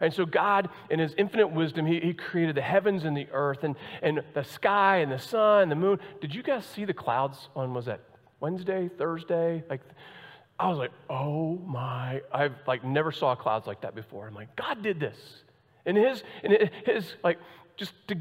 And 0.01 0.13
so, 0.13 0.27
God, 0.27 0.69
in 0.91 0.99
His 0.99 1.15
infinite 1.17 1.49
wisdom, 1.49 1.87
He, 1.87 2.01
he 2.01 2.13
created 2.13 2.55
the 2.57 2.63
heavens 2.63 3.05
and 3.05 3.17
the 3.17 3.29
earth 3.33 3.65
and, 3.65 3.77
and 4.03 4.23
the 4.35 4.45
sky 4.45 4.99
and 4.99 5.11
the 5.11 5.19
sun 5.19 5.63
and 5.63 5.71
the 5.71 5.77
moon. 5.77 5.99
Did 6.21 6.35
you 6.35 6.43
guys 6.43 6.65
see 6.67 6.85
the 6.85 6.95
clouds 6.95 7.49
on, 7.57 7.73
was 7.73 7.87
that 7.87 8.01
Wednesday, 8.41 8.91
Thursday? 8.99 9.65
Like, 9.71 9.81
I 10.59 10.69
was 10.69 10.79
like, 10.79 10.93
oh 11.11 11.57
my, 11.67 12.23
I've 12.33 12.55
like 12.67 12.85
never 12.85 13.13
saw 13.13 13.35
clouds 13.35 13.67
like 13.67 13.83
that 13.83 13.95
before. 13.95 14.27
I'm 14.27 14.35
like, 14.35 14.55
God 14.57 14.83
did 14.83 15.01
this. 15.01 15.19
And 15.85 15.97
His, 15.97 16.23
and 16.43 16.71
His, 16.85 17.15
like, 17.23 17.39
just 17.77 17.93
to 18.09 18.17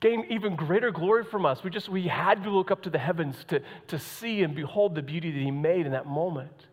gain 0.00 0.26
even 0.30 0.56
greater 0.56 0.90
glory 0.90 1.24
from 1.24 1.44
us, 1.44 1.62
we 1.62 1.70
just, 1.70 1.88
we 1.88 2.02
had 2.04 2.44
to 2.44 2.50
look 2.50 2.70
up 2.70 2.82
to 2.82 2.90
the 2.90 2.98
heavens 2.98 3.36
to, 3.48 3.60
to 3.88 3.98
see 3.98 4.42
and 4.42 4.54
behold 4.54 4.94
the 4.94 5.02
beauty 5.02 5.30
that 5.30 5.40
He 5.40 5.50
made 5.50 5.86
in 5.86 5.92
that 5.92 6.06
moment. 6.06 6.66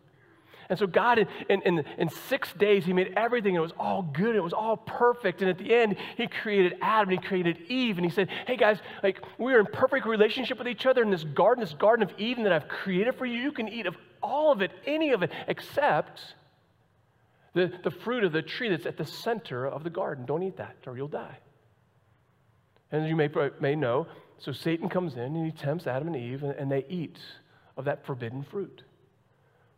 And 0.70 0.78
so 0.78 0.86
God, 0.86 1.18
in, 1.48 1.62
in, 1.62 1.84
in, 1.96 2.10
six 2.10 2.52
days, 2.52 2.84
He 2.84 2.92
made 2.92 3.14
everything, 3.16 3.56
and 3.56 3.58
it 3.58 3.62
was 3.62 3.72
all 3.78 4.02
good, 4.02 4.36
it 4.36 4.42
was 4.42 4.52
all 4.52 4.76
perfect. 4.76 5.40
And 5.40 5.50
at 5.50 5.56
the 5.56 5.74
end, 5.74 5.96
He 6.16 6.26
created 6.26 6.76
Adam, 6.82 7.08
and 7.10 7.20
He 7.20 7.26
created 7.26 7.58
Eve, 7.68 7.96
and 7.96 8.04
He 8.04 8.10
said, 8.10 8.28
Hey 8.46 8.56
guys, 8.56 8.78
like 9.02 9.22
we're 9.38 9.60
in 9.60 9.66
perfect 9.66 10.06
relationship 10.06 10.58
with 10.58 10.68
each 10.68 10.84
other 10.84 11.02
in 11.02 11.10
this 11.10 11.24
garden, 11.24 11.64
this 11.64 11.72
garden 11.72 12.08
of 12.08 12.12
Eden 12.18 12.44
that 12.44 12.52
I've 12.52 12.68
created 12.68 13.14
for 13.14 13.24
you. 13.24 13.40
You 13.40 13.52
can 13.52 13.68
eat 13.68 13.86
of 13.86 13.96
all 14.22 14.52
of 14.52 14.60
it, 14.60 14.70
any 14.86 15.12
of 15.12 15.22
it, 15.22 15.30
except 15.46 16.20
the, 17.54 17.72
the 17.82 17.90
fruit 17.90 18.24
of 18.24 18.32
the 18.32 18.42
tree 18.42 18.68
that's 18.68 18.84
at 18.84 18.98
the 18.98 19.06
center 19.06 19.66
of 19.66 19.84
the 19.84 19.90
garden. 19.90 20.26
Don't 20.26 20.42
eat 20.42 20.58
that, 20.58 20.76
or 20.86 20.98
you'll 20.98 21.08
die. 21.08 21.38
And 22.92 23.04
as 23.04 23.08
you 23.08 23.16
may, 23.16 23.30
may 23.58 23.74
know, 23.74 24.06
so 24.36 24.52
Satan 24.52 24.90
comes 24.90 25.14
in 25.14 25.34
and 25.34 25.46
he 25.46 25.52
tempts 25.52 25.86
Adam 25.86 26.08
and 26.08 26.16
Eve, 26.16 26.42
and, 26.42 26.52
and 26.52 26.70
they 26.70 26.84
eat 26.90 27.18
of 27.78 27.86
that 27.86 28.04
forbidden 28.04 28.42
fruit 28.42 28.82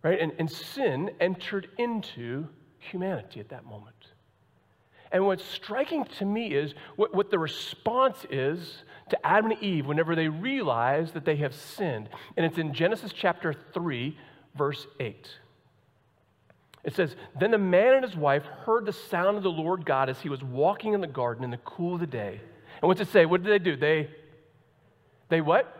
right? 0.03 0.21
And, 0.21 0.33
and 0.39 0.51
sin 0.51 1.11
entered 1.21 1.69
into 1.79 2.49
humanity 2.79 3.41
at 3.41 3.51
that 3.51 3.65
moment. 3.65 3.95
And 5.13 5.27
what's 5.27 5.45
striking 5.45 6.05
to 6.19 6.25
me 6.25 6.55
is 6.55 6.75
what, 6.97 7.15
what 7.15 7.31
the 7.31 7.39
response 7.39 8.25
is 8.31 8.85
to 9.11 9.27
Adam 9.27 9.51
and 9.51 9.63
Eve 9.63 9.87
whenever 9.87 10.15
they 10.15 10.29
realize 10.29 11.13
that 11.13 11.25
they 11.25 11.37
have 11.37 11.55
sinned. 11.55 12.09
And 12.37 12.47
it's 12.47 12.59
in 12.59 12.73
Genesis 12.73 13.13
chapter 13.13 13.55
3, 13.75 14.17
verse 14.57 14.87
8. 15.01 15.29
It 16.85 16.95
says, 16.95 17.17
Then 17.39 17.51
the 17.51 17.59
man 17.59 17.95
and 17.95 18.05
his 18.05 18.17
wife 18.17 18.45
heard 18.65 18.87
the 18.87 18.93
sound 18.93 19.37
of 19.37 19.43
the 19.43 19.51
Lord 19.51 19.85
God 19.85 20.09
as 20.09 20.21
he 20.21 20.29
was 20.29 20.43
walking 20.43 20.95
in 20.95 21.01
the 21.01 21.09
garden 21.09 21.45
in 21.45 21.51
the 21.51 21.59
cool 21.59 21.95
of 21.95 22.01
the 22.01 22.07
day. 22.07 22.41
And 22.81 22.89
what's 22.89 23.01
it 23.01 23.09
say? 23.09 23.27
What 23.27 23.43
did 23.43 23.53
they 23.53 23.63
do? 23.63 23.77
They, 23.77 24.09
they 25.29 25.41
what? 25.41 25.77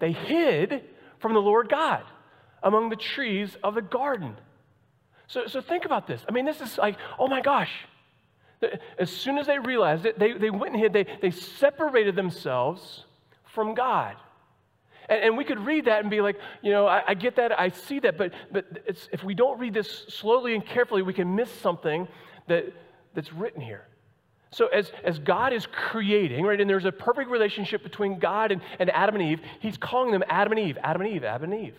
They 0.00 0.12
hid 0.12 0.84
from 1.18 1.34
the 1.34 1.40
Lord 1.40 1.68
God 1.68 2.02
among 2.64 2.88
the 2.88 2.96
trees 2.96 3.56
of 3.62 3.74
the 3.74 3.82
garden. 3.82 4.36
So, 5.28 5.46
so 5.46 5.60
think 5.60 5.84
about 5.84 6.06
this. 6.06 6.24
I 6.28 6.32
mean, 6.32 6.44
this 6.44 6.60
is 6.60 6.76
like, 6.78 6.96
oh 7.18 7.28
my 7.28 7.40
gosh. 7.40 7.70
As 8.98 9.10
soon 9.10 9.38
as 9.38 9.46
they 9.46 9.58
realized 9.58 10.06
it, 10.06 10.18
they, 10.18 10.32
they 10.32 10.50
went 10.50 10.72
and 10.74 10.82
hid, 10.82 10.92
they, 10.92 11.06
they 11.20 11.30
separated 11.30 12.16
themselves 12.16 13.04
from 13.44 13.74
God. 13.74 14.16
And, 15.08 15.22
and 15.22 15.36
we 15.36 15.44
could 15.44 15.60
read 15.60 15.84
that 15.84 16.00
and 16.00 16.10
be 16.10 16.20
like, 16.20 16.36
you 16.62 16.72
know, 16.72 16.86
I, 16.86 17.02
I 17.08 17.14
get 17.14 17.36
that, 17.36 17.58
I 17.58 17.68
see 17.68 18.00
that, 18.00 18.16
but, 18.16 18.32
but 18.50 18.64
if 18.86 19.22
we 19.22 19.34
don't 19.34 19.58
read 19.58 19.74
this 19.74 20.06
slowly 20.08 20.54
and 20.54 20.64
carefully, 20.64 21.02
we 21.02 21.12
can 21.12 21.34
miss 21.36 21.50
something 21.50 22.08
that, 22.48 22.72
that's 23.14 23.32
written 23.32 23.60
here. 23.60 23.86
So, 24.50 24.68
as, 24.68 24.92
as 25.02 25.18
God 25.18 25.52
is 25.52 25.66
creating, 25.66 26.44
right, 26.44 26.60
and 26.60 26.70
there's 26.70 26.84
a 26.84 26.92
perfect 26.92 27.28
relationship 27.28 27.82
between 27.82 28.20
God 28.20 28.52
and, 28.52 28.62
and 28.78 28.88
Adam 28.90 29.16
and 29.16 29.24
Eve, 29.24 29.40
He's 29.58 29.76
calling 29.76 30.12
them 30.12 30.22
Adam 30.28 30.52
and 30.52 30.60
Eve, 30.60 30.78
Adam 30.80 31.02
and 31.02 31.10
Eve, 31.10 31.24
Adam 31.24 31.52
and 31.52 31.66
Eve. 31.66 31.76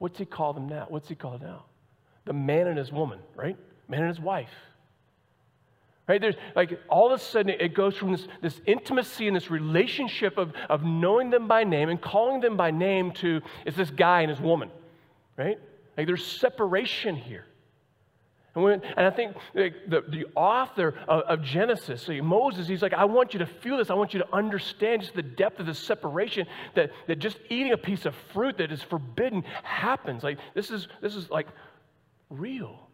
What's 0.00 0.18
he 0.18 0.24
call 0.24 0.54
them 0.54 0.66
now? 0.66 0.86
What's 0.88 1.10
he 1.10 1.14
call 1.14 1.38
now? 1.38 1.64
The 2.24 2.32
man 2.32 2.66
and 2.68 2.78
his 2.78 2.90
woman, 2.90 3.18
right? 3.36 3.56
Man 3.86 4.00
and 4.00 4.08
his 4.08 4.18
wife. 4.18 4.48
Right? 6.08 6.18
There's 6.18 6.36
like 6.56 6.80
all 6.88 7.12
of 7.12 7.20
a 7.20 7.22
sudden 7.22 7.54
it 7.60 7.74
goes 7.74 7.96
from 7.96 8.12
this, 8.12 8.26
this 8.40 8.58
intimacy 8.64 9.26
and 9.26 9.36
this 9.36 9.50
relationship 9.50 10.38
of, 10.38 10.54
of 10.70 10.84
knowing 10.84 11.28
them 11.28 11.46
by 11.46 11.64
name 11.64 11.90
and 11.90 12.00
calling 12.00 12.40
them 12.40 12.56
by 12.56 12.70
name 12.70 13.12
to 13.12 13.42
it's 13.66 13.76
this 13.76 13.90
guy 13.90 14.22
and 14.22 14.30
his 14.30 14.40
woman. 14.40 14.70
Right? 15.36 15.58
Like 15.98 16.06
there's 16.06 16.24
separation 16.24 17.14
here. 17.14 17.44
And, 18.54 18.64
when, 18.64 18.82
and 18.82 19.06
I 19.06 19.10
think 19.10 19.36
the, 19.54 19.72
the, 20.08 20.26
author 20.34 20.94
of, 21.06 21.22
of 21.22 21.42
Genesis, 21.42 22.08
Moses, 22.08 22.66
he's 22.66 22.82
like, 22.82 22.92
I 22.92 23.04
want 23.04 23.32
you 23.32 23.38
to 23.38 23.46
feel 23.46 23.76
this. 23.76 23.90
I 23.90 23.94
want 23.94 24.12
you 24.12 24.20
to 24.20 24.34
understand 24.34 25.02
just 25.02 25.14
the 25.14 25.22
depth 25.22 25.60
of 25.60 25.66
the 25.66 25.74
separation 25.74 26.46
that, 26.74 26.90
that 27.06 27.20
just 27.20 27.38
eating 27.48 27.72
a 27.72 27.76
piece 27.76 28.06
of 28.06 28.14
fruit 28.32 28.58
that 28.58 28.72
is 28.72 28.82
forbidden 28.82 29.44
happens. 29.62 30.24
Like, 30.24 30.38
this 30.54 30.70
is, 30.70 30.88
this 31.00 31.14
is 31.14 31.30
like 31.30 31.46
real. 32.28 32.88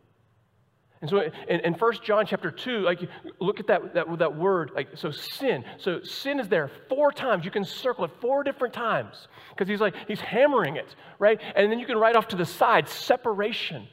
And 1.00 1.10
so 1.10 1.20
in, 1.48 1.60
in 1.60 1.74
1 1.74 1.92
John 2.02 2.26
chapter 2.26 2.50
2, 2.50 2.80
like 2.80 3.00
look 3.38 3.60
at 3.60 3.66
that, 3.66 3.94
that, 3.94 4.18
that 4.18 4.36
word, 4.36 4.72
like 4.74 4.88
so 4.94 5.10
sin. 5.10 5.64
So 5.78 6.02
sin 6.02 6.40
is 6.40 6.48
there 6.48 6.70
four 6.88 7.12
times. 7.12 7.44
You 7.44 7.50
can 7.50 7.64
circle 7.64 8.04
it 8.04 8.10
four 8.20 8.42
different 8.42 8.74
times. 8.74 9.28
Because 9.50 9.68
he's 9.68 9.80
like, 9.80 9.94
he's 10.08 10.20
hammering 10.20 10.76
it, 10.76 10.94
right? 11.18 11.40
And 11.54 11.70
then 11.70 11.78
you 11.78 11.86
can 11.86 11.96
write 11.96 12.16
off 12.16 12.28
to 12.28 12.36
the 12.36 12.46
side, 12.46 12.88
separation. 12.88 13.88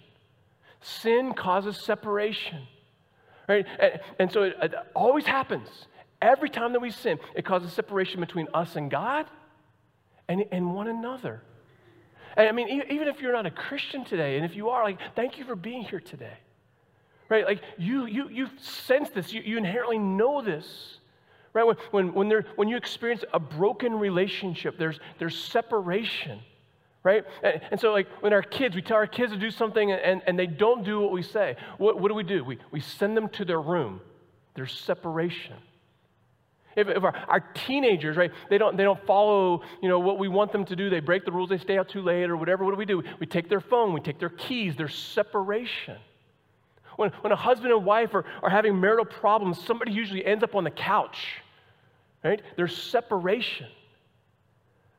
Sin 0.83 1.33
causes 1.33 1.77
separation. 1.77 2.67
Right? 3.49 3.65
And, 3.79 3.99
and 4.19 4.31
so 4.31 4.43
it, 4.43 4.55
it 4.61 4.73
always 4.95 5.25
happens. 5.25 5.67
Every 6.21 6.49
time 6.49 6.73
that 6.73 6.79
we 6.81 6.91
sin, 6.91 7.19
it 7.35 7.43
causes 7.43 7.73
separation 7.73 8.19
between 8.19 8.47
us 8.53 8.75
and 8.75 8.91
God 8.91 9.25
and, 10.27 10.45
and 10.51 10.73
one 10.73 10.87
another. 10.87 11.41
And 12.37 12.47
I 12.47 12.51
mean, 12.51 12.83
even 12.89 13.07
if 13.07 13.21
you're 13.21 13.33
not 13.33 13.45
a 13.45 13.51
Christian 13.51 14.05
today, 14.05 14.37
and 14.37 14.45
if 14.45 14.55
you 14.55 14.69
are, 14.69 14.83
like, 14.83 14.99
thank 15.15 15.37
you 15.37 15.45
for 15.45 15.55
being 15.55 15.83
here 15.83 15.99
today. 15.99 16.37
right? 17.29 17.45
Like 17.45 17.61
you, 17.77 18.05
you, 18.05 18.29
you 18.29 18.49
sense 18.59 19.09
this, 19.09 19.33
you, 19.33 19.41
you 19.41 19.57
inherently 19.57 19.97
know 19.97 20.41
this. 20.41 20.97
Right? 21.53 21.65
When, 21.65 21.77
when, 21.91 22.13
when, 22.13 22.29
there, 22.29 22.45
when 22.55 22.67
you 22.67 22.77
experience 22.77 23.23
a 23.33 23.39
broken 23.39 23.93
relationship, 23.95 24.77
there's, 24.77 24.99
there's 25.19 25.37
separation 25.37 26.39
right? 27.03 27.23
And, 27.43 27.61
and, 27.71 27.79
so, 27.79 27.91
like, 27.91 28.07
when 28.21 28.33
our 28.33 28.41
kids, 28.41 28.75
we 28.75 28.81
tell 28.81 28.97
our 28.97 29.07
kids 29.07 29.33
to 29.33 29.37
do 29.37 29.51
something 29.51 29.91
and, 29.91 30.21
and 30.25 30.39
they 30.39 30.47
don't 30.47 30.83
do 30.83 31.01
what 31.01 31.11
we 31.11 31.21
say, 31.21 31.55
what, 31.77 31.99
what 31.99 32.07
do 32.07 32.15
we 32.15 32.23
do? 32.23 32.43
We, 32.43 32.59
we 32.71 32.79
send 32.79 33.15
them 33.15 33.29
to 33.29 33.45
their 33.45 33.61
room. 33.61 34.01
There's 34.55 34.71
separation. 34.71 35.55
If, 36.75 36.87
if 36.87 37.03
our, 37.03 37.15
our, 37.27 37.39
teenagers, 37.39 38.17
right, 38.17 38.31
they 38.49 38.57
don't, 38.57 38.77
they 38.77 38.83
don't 38.83 39.03
follow, 39.05 39.61
you 39.81 39.89
know, 39.89 39.99
what 39.99 40.17
we 40.17 40.27
want 40.27 40.51
them 40.51 40.65
to 40.65 40.75
do, 40.75 40.89
they 40.89 41.01
break 41.01 41.25
the 41.25 41.31
rules, 41.31 41.49
they 41.49 41.57
stay 41.57 41.77
out 41.77 41.89
too 41.89 42.01
late 42.01 42.29
or 42.29 42.37
whatever, 42.37 42.63
what 42.65 42.71
do 42.71 42.77
we 42.77 42.85
do? 42.85 43.03
We 43.19 43.27
take 43.27 43.47
their 43.47 43.61
phone, 43.61 43.93
we 43.93 43.99
take 43.99 44.19
their 44.19 44.29
keys, 44.29 44.75
there's 44.75 44.95
separation. 44.95 45.97
When, 46.95 47.11
when 47.21 47.31
a 47.31 47.35
husband 47.35 47.73
and 47.73 47.85
wife 47.85 48.13
are, 48.15 48.25
are 48.41 48.49
having 48.49 48.79
marital 48.79 49.05
problems, 49.05 49.63
somebody 49.63 49.91
usually 49.91 50.25
ends 50.25 50.43
up 50.43 50.55
on 50.55 50.63
the 50.63 50.71
couch, 50.71 51.41
right? 52.23 52.41
There's 52.55 52.75
separation. 52.75 53.67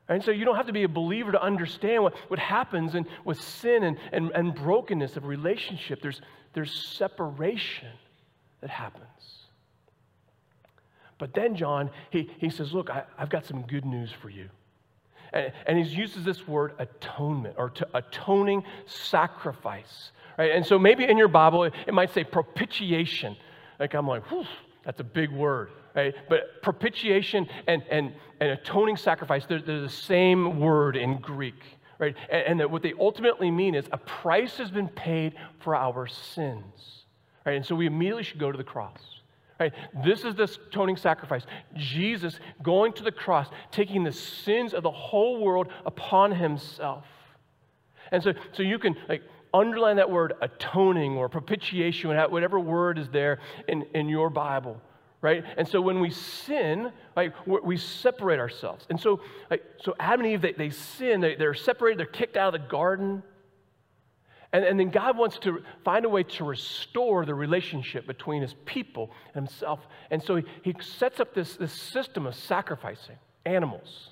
And 0.07 0.23
so 0.23 0.31
you 0.31 0.45
don't 0.45 0.55
have 0.55 0.67
to 0.67 0.73
be 0.73 0.83
a 0.83 0.89
believer 0.89 1.31
to 1.31 1.41
understand 1.41 2.03
what, 2.03 2.13
what 2.27 2.39
happens 2.39 2.93
in, 2.93 3.07
with 3.23 3.41
sin 3.41 3.83
and, 3.83 3.97
and, 4.11 4.31
and 4.31 4.53
brokenness 4.53 5.17
of 5.17 5.25
relationship. 5.25 6.01
There's, 6.01 6.21
there's 6.53 6.71
separation 6.71 7.91
that 8.61 8.69
happens. 8.69 9.03
But 11.17 11.33
then 11.33 11.55
John, 11.55 11.89
he, 12.11 12.29
he 12.37 12.49
says, 12.49 12.73
Look, 12.73 12.89
I, 12.89 13.03
have 13.17 13.29
got 13.29 13.45
some 13.45 13.63
good 13.63 13.85
news 13.85 14.11
for 14.11 14.29
you. 14.29 14.49
And, 15.33 15.51
and 15.65 15.83
he 15.83 15.95
uses 15.95 16.23
this 16.23 16.47
word 16.47 16.73
atonement 16.77 17.55
or 17.57 17.71
to, 17.71 17.87
atoning 17.93 18.63
sacrifice. 18.85 20.11
Right? 20.37 20.51
And 20.51 20.65
so 20.65 20.77
maybe 20.77 21.05
in 21.05 21.17
your 21.17 21.29
Bible, 21.29 21.63
it, 21.63 21.73
it 21.87 21.93
might 21.93 22.13
say 22.13 22.23
propitiation. 22.23 23.35
Like 23.79 23.95
I'm 23.95 24.07
like, 24.07 24.23
that's 24.83 24.99
a 24.99 25.05
big 25.05 25.31
word. 25.31 25.71
Right? 25.95 26.13
But 26.27 26.61
propitiation 26.61 27.47
and, 27.67 27.83
and, 27.89 28.13
and 28.39 28.51
atoning 28.51 28.97
sacrifice, 28.97 29.45
they're, 29.45 29.61
they're 29.61 29.81
the 29.81 29.89
same 29.89 30.59
word 30.59 30.97
in 30.97 31.19
Greek. 31.19 31.61
Right? 31.97 32.15
And, 32.29 32.41
and 32.47 32.59
that 32.59 32.69
what 32.69 32.81
they 32.81 32.93
ultimately 32.99 33.49
mean 33.49 33.75
is 33.75 33.85
a 33.91 33.97
price 33.97 34.57
has 34.57 34.69
been 34.69 34.89
paid 34.89 35.35
for 35.59 35.75
our 35.75 36.05
sins. 36.05 37.05
Right? 37.45 37.55
And 37.55 37.65
so 37.65 37.75
we 37.75 37.85
immediately 37.85 38.23
should 38.23 38.39
go 38.39 38.51
to 38.51 38.57
the 38.57 38.63
cross. 38.63 38.99
Right? 39.57 39.71
This 40.03 40.25
is 40.25 40.35
the 40.35 40.43
atoning 40.67 40.97
sacrifice. 40.97 41.43
Jesus 41.75 42.39
going 42.61 42.91
to 42.93 43.03
the 43.03 43.11
cross, 43.11 43.47
taking 43.71 44.03
the 44.03 44.11
sins 44.11 44.73
of 44.73 44.83
the 44.83 44.91
whole 44.91 45.39
world 45.39 45.69
upon 45.85 46.33
himself. 46.33 47.05
And 48.11 48.21
so, 48.21 48.33
so 48.51 48.63
you 48.63 48.79
can 48.79 48.97
like 49.07 49.23
underline 49.53 49.95
that 49.95 50.11
word 50.11 50.33
atoning 50.41 51.15
or 51.15 51.29
propitiation, 51.29 52.09
whatever 52.09 52.59
word 52.59 52.99
is 52.99 53.07
there 53.09 53.39
in, 53.69 53.83
in 53.93 54.09
your 54.09 54.29
Bible. 54.29 54.81
Right? 55.25 55.43
And 55.57 55.67
so 55.67 55.81
when 55.81 56.01
we 56.01 56.11
sin, 56.11 56.91
like 57.15 57.33
we 57.47 57.77
separate 57.77 58.37
ourselves. 58.37 58.85
And 58.91 58.99
so, 58.99 59.21
like, 59.49 59.63
so 59.81 59.95
Adam 59.99 60.23
and 60.23 60.33
Eve, 60.33 60.41
they, 60.43 60.51
they 60.51 60.69
sin, 60.69 61.19
they, 61.19 61.33
they're 61.33 61.55
separated, 61.55 61.97
they're 61.97 62.05
kicked 62.05 62.37
out 62.37 62.53
of 62.53 62.61
the 62.61 62.67
garden. 62.67 63.23
And, 64.53 64.63
and 64.63 64.79
then 64.79 64.91
God 64.91 65.17
wants 65.17 65.39
to 65.39 65.63
find 65.83 66.05
a 66.05 66.09
way 66.09 66.21
to 66.21 66.43
restore 66.43 67.25
the 67.25 67.33
relationship 67.33 68.05
between 68.05 68.43
his 68.43 68.53
people 68.65 69.09
and 69.33 69.47
himself. 69.47 69.79
And 70.11 70.21
so 70.21 70.35
he, 70.35 70.43
he 70.61 70.75
sets 70.79 71.19
up 71.19 71.33
this, 71.33 71.55
this 71.55 71.73
system 71.73 72.27
of 72.27 72.35
sacrificing 72.35 73.17
animals. 73.47 74.09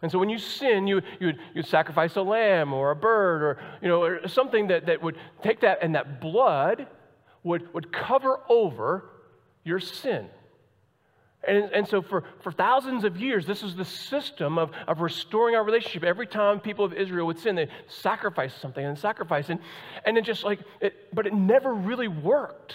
And 0.00 0.10
so 0.10 0.18
when 0.18 0.30
you 0.30 0.38
sin, 0.38 0.86
you, 0.86 1.02
you 1.20 1.34
you 1.52 1.62
sacrifice 1.62 2.16
a 2.16 2.22
lamb 2.22 2.72
or 2.72 2.92
a 2.92 2.96
bird 2.96 3.42
or, 3.42 3.58
you 3.82 3.88
know, 3.88 4.02
or 4.02 4.26
something 4.26 4.68
that, 4.68 4.86
that 4.86 5.02
would 5.02 5.18
take 5.42 5.60
that 5.60 5.80
and 5.82 5.94
that 5.96 6.18
blood 6.18 6.86
would, 7.42 7.74
would 7.74 7.92
cover 7.92 8.40
over 8.48 9.04
your 9.70 9.80
sin. 9.80 10.28
And, 11.42 11.70
and 11.72 11.88
so, 11.88 12.02
for, 12.02 12.24
for 12.42 12.52
thousands 12.52 13.04
of 13.04 13.16
years, 13.16 13.46
this 13.46 13.62
is 13.62 13.74
the 13.74 13.84
system 13.84 14.58
of, 14.58 14.72
of 14.86 15.00
restoring 15.00 15.54
our 15.54 15.64
relationship. 15.64 16.04
Every 16.04 16.26
time 16.26 16.60
people 16.60 16.84
of 16.84 16.92
Israel 16.92 17.26
would 17.28 17.38
sin, 17.38 17.54
they 17.54 17.68
sacrifice 17.88 18.54
something 18.54 18.84
and 18.84 18.98
sacrifice. 18.98 19.48
And, 19.48 19.60
and 20.04 20.18
it 20.18 20.24
just 20.24 20.44
like, 20.44 20.60
it, 20.82 21.14
but 21.14 21.26
it 21.26 21.32
never 21.32 21.72
really 21.72 22.08
worked. 22.08 22.74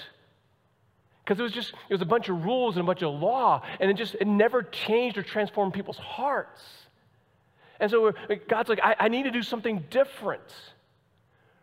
Because 1.24 1.40
it 1.40 1.44
was 1.44 1.52
just, 1.52 1.74
it 1.90 1.94
was 1.94 2.02
a 2.02 2.06
bunch 2.06 2.30
of 2.30 2.44
rules 2.44 2.76
and 2.76 2.84
a 2.84 2.88
bunch 2.88 3.04
of 3.04 3.14
law. 3.14 3.62
And 3.80 3.92
it 3.92 3.98
just, 3.98 4.16
it 4.16 4.26
never 4.26 4.64
changed 4.64 5.20
or 5.20 5.24
transformed 5.24 5.74
people's 5.74 5.98
hearts. 5.98 6.64
And 7.80 7.92
so 7.92 8.14
God's 8.48 8.70
like, 8.70 8.80
I, 8.82 8.96
I 9.00 9.08
need 9.10 9.24
to 9.24 9.32
do 9.32 9.44
something 9.44 9.84
different. 9.92 10.54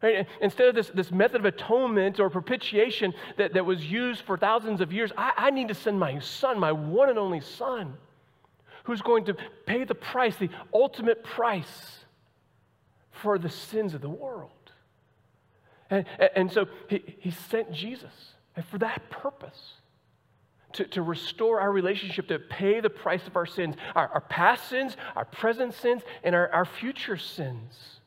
Right? 0.02 0.26
Instead 0.40 0.68
of 0.68 0.74
this, 0.74 0.88
this 0.88 1.12
method 1.12 1.36
of 1.36 1.44
atonement 1.44 2.18
or 2.18 2.28
propitiation 2.28 3.14
that, 3.36 3.54
that 3.54 3.64
was 3.64 3.84
used 3.84 4.22
for 4.22 4.36
thousands 4.36 4.80
of 4.80 4.92
years, 4.92 5.12
I, 5.16 5.32
I 5.36 5.50
need 5.50 5.68
to 5.68 5.74
send 5.74 6.00
my 6.00 6.18
son, 6.18 6.58
my 6.58 6.72
one 6.72 7.08
and 7.08 7.18
only 7.18 7.40
son, 7.40 7.94
who's 8.84 9.00
going 9.00 9.24
to 9.26 9.36
pay 9.64 9.84
the 9.84 9.94
price, 9.94 10.34
the 10.36 10.50
ultimate 10.74 11.22
price 11.22 12.00
for 13.12 13.38
the 13.38 13.48
sins 13.48 13.94
of 13.94 14.00
the 14.00 14.10
world. 14.10 14.50
And, 15.88 16.04
and 16.34 16.50
so 16.50 16.66
he, 16.88 17.02
he 17.20 17.30
sent 17.30 17.72
Jesus 17.72 18.34
and 18.56 18.64
for 18.66 18.78
that 18.78 19.08
purpose. 19.10 19.74
To, 20.76 20.84
to 20.86 21.02
restore 21.02 21.60
our 21.60 21.70
relationship, 21.70 22.28
to 22.28 22.38
pay 22.38 22.80
the 22.80 22.88
price 22.88 23.26
of 23.26 23.36
our 23.36 23.44
sins, 23.44 23.74
our, 23.94 24.08
our 24.08 24.22
past 24.22 24.70
sins, 24.70 24.96
our 25.14 25.26
present 25.26 25.74
sins, 25.74 26.00
and 26.24 26.34
our, 26.34 26.50
our 26.50 26.64
future 26.64 27.18
sins. 27.18 28.00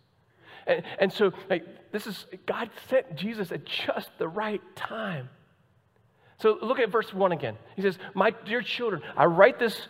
And, 0.65 0.81
and 0.97 1.13
so, 1.13 1.31
like, 1.47 1.63
this 1.95 2.07
is, 2.07 2.25
God 2.45 2.69
sent 2.89 3.15
Jesus 3.15 3.53
at 3.53 3.63
just 3.63 4.09
the 4.17 4.27
right 4.27 4.61
time. 4.75 5.29
So 6.39 6.57
look 6.61 6.79
at 6.79 6.91
verse 6.91 7.13
1 7.13 7.31
again. 7.31 7.55
He 7.77 7.81
says, 7.81 7.97
My 8.13 8.31
dear 8.31 8.61
children, 8.61 9.01
I 9.15 9.25
write 9.25 9.59
this 9.59 9.87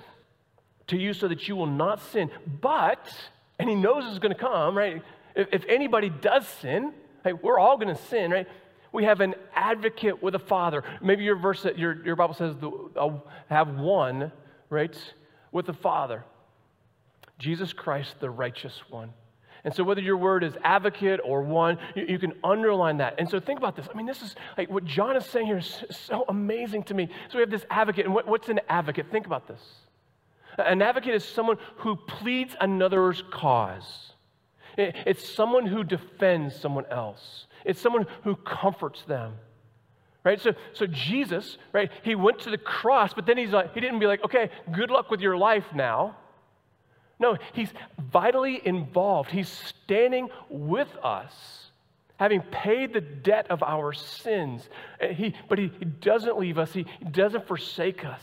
to 0.87 0.97
you 0.97 1.13
so 1.13 1.27
that 1.27 1.47
you 1.47 1.55
will 1.55 1.65
not 1.65 1.99
sin. 2.11 2.29
But, 2.61 3.11
and 3.57 3.67
he 3.67 3.73
knows 3.73 4.03
it's 4.05 4.19
going 4.19 4.35
to 4.35 4.39
come, 4.39 4.77
right? 4.77 5.01
If, 5.35 5.47
if 5.51 5.65
anybody 5.67 6.11
does 6.11 6.47
sin, 6.47 6.93
we're 7.41 7.57
all 7.57 7.77
going 7.77 7.95
to 7.95 8.01
sin, 8.03 8.29
right? 8.29 8.47
We 8.91 9.05
have 9.05 9.19
an 9.19 9.33
advocate 9.55 10.21
with 10.21 10.35
a 10.35 10.39
father. 10.39 10.83
Maybe 11.01 11.23
your 11.23 11.37
verse, 11.37 11.65
your, 11.75 12.05
your 12.05 12.15
Bible 12.15 12.35
says, 12.35 12.55
I'll 12.95 13.23
uh, 13.25 13.29
have 13.49 13.79
one, 13.79 14.31
right, 14.69 14.95
with 15.51 15.65
the 15.65 15.73
father. 15.73 16.23
Jesus 17.39 17.73
Christ, 17.73 18.19
the 18.19 18.29
righteous 18.29 18.79
one. 18.89 19.11
And 19.65 19.73
so, 19.73 19.83
whether 19.83 19.99
your 19.99 20.15
word 20.15 20.43
is 20.43 20.53
advocate 20.63 21.19
or 21.25 21.41
one, 21.41 21.79
you, 21.95 22.05
you, 22.07 22.19
can 22.19 22.33
underline 22.43 22.97
that. 22.97 23.15
And 23.17 23.27
so, 23.27 23.39
think 23.39 23.57
about 23.57 23.75
this. 23.75 23.87
I 23.91 23.97
mean, 23.97 24.05
this 24.05 24.21
is 24.21 24.35
like 24.59 24.69
what 24.69 24.85
John 24.85 25.17
is 25.17 25.25
saying 25.25 25.47
here 25.47 25.57
is 25.57 25.83
so 25.89 26.23
amazing 26.29 26.83
to 26.83 26.93
me. 26.93 27.09
So, 27.29 27.39
we 27.39 27.41
have 27.41 27.49
this 27.49 27.65
advocate. 27.71 28.05
And 28.05 28.13
what, 28.13 28.27
what's 28.27 28.47
an 28.47 28.61
advocate? 28.69 29.07
Think 29.11 29.25
about 29.25 29.47
this. 29.47 29.59
An 30.59 30.83
advocate 30.83 31.15
is 31.15 31.25
someone 31.25 31.57
who 31.77 31.95
pleads 31.95 32.55
another's 32.61 33.23
cause, 33.31 34.13
it, 34.77 34.95
it's 35.05 35.27
someone 35.27 35.65
who 35.65 35.83
defends 35.83 36.55
someone 36.55 36.85
else, 36.91 37.47
it's 37.65 37.81
someone 37.81 38.05
who 38.23 38.35
comforts 38.35 39.01
them. 39.07 39.33
Right? 40.23 40.41
So, 40.41 40.53
so 40.73 40.87
Jesus, 40.87 41.59
right, 41.71 41.91
he 42.03 42.15
went 42.15 42.39
to 42.41 42.49
the 42.49 42.57
cross, 42.57 43.13
but 43.13 43.27
then 43.27 43.37
he's 43.37 43.51
like, 43.51 43.75
he 43.75 43.79
didn't 43.79 43.99
be 43.99 44.07
like, 44.07 44.23
okay, 44.23 44.49
good 44.71 44.89
luck 44.89 45.11
with 45.11 45.21
your 45.21 45.37
life 45.37 45.65
now. 45.73 46.15
No, 47.19 47.37
he's 47.53 47.69
vitally 48.11 48.61
involved. 48.65 49.29
He's 49.31 49.49
standing 49.49 50.29
with 50.49 50.89
us, 51.01 51.71
having 52.17 52.41
paid 52.41 52.93
the 52.93 53.01
debt 53.01 53.47
of 53.49 53.63
our 53.63 53.93
sins. 53.93 54.67
He, 54.99 55.33
but 55.47 55.57
he, 55.57 55.67
doesn't 56.01 56.37
leave 56.37 56.57
us, 56.57 56.73
he, 56.73 56.85
he 56.99 57.05
doesn't 57.05 57.47
forsake 57.47 58.03
us. 58.03 58.21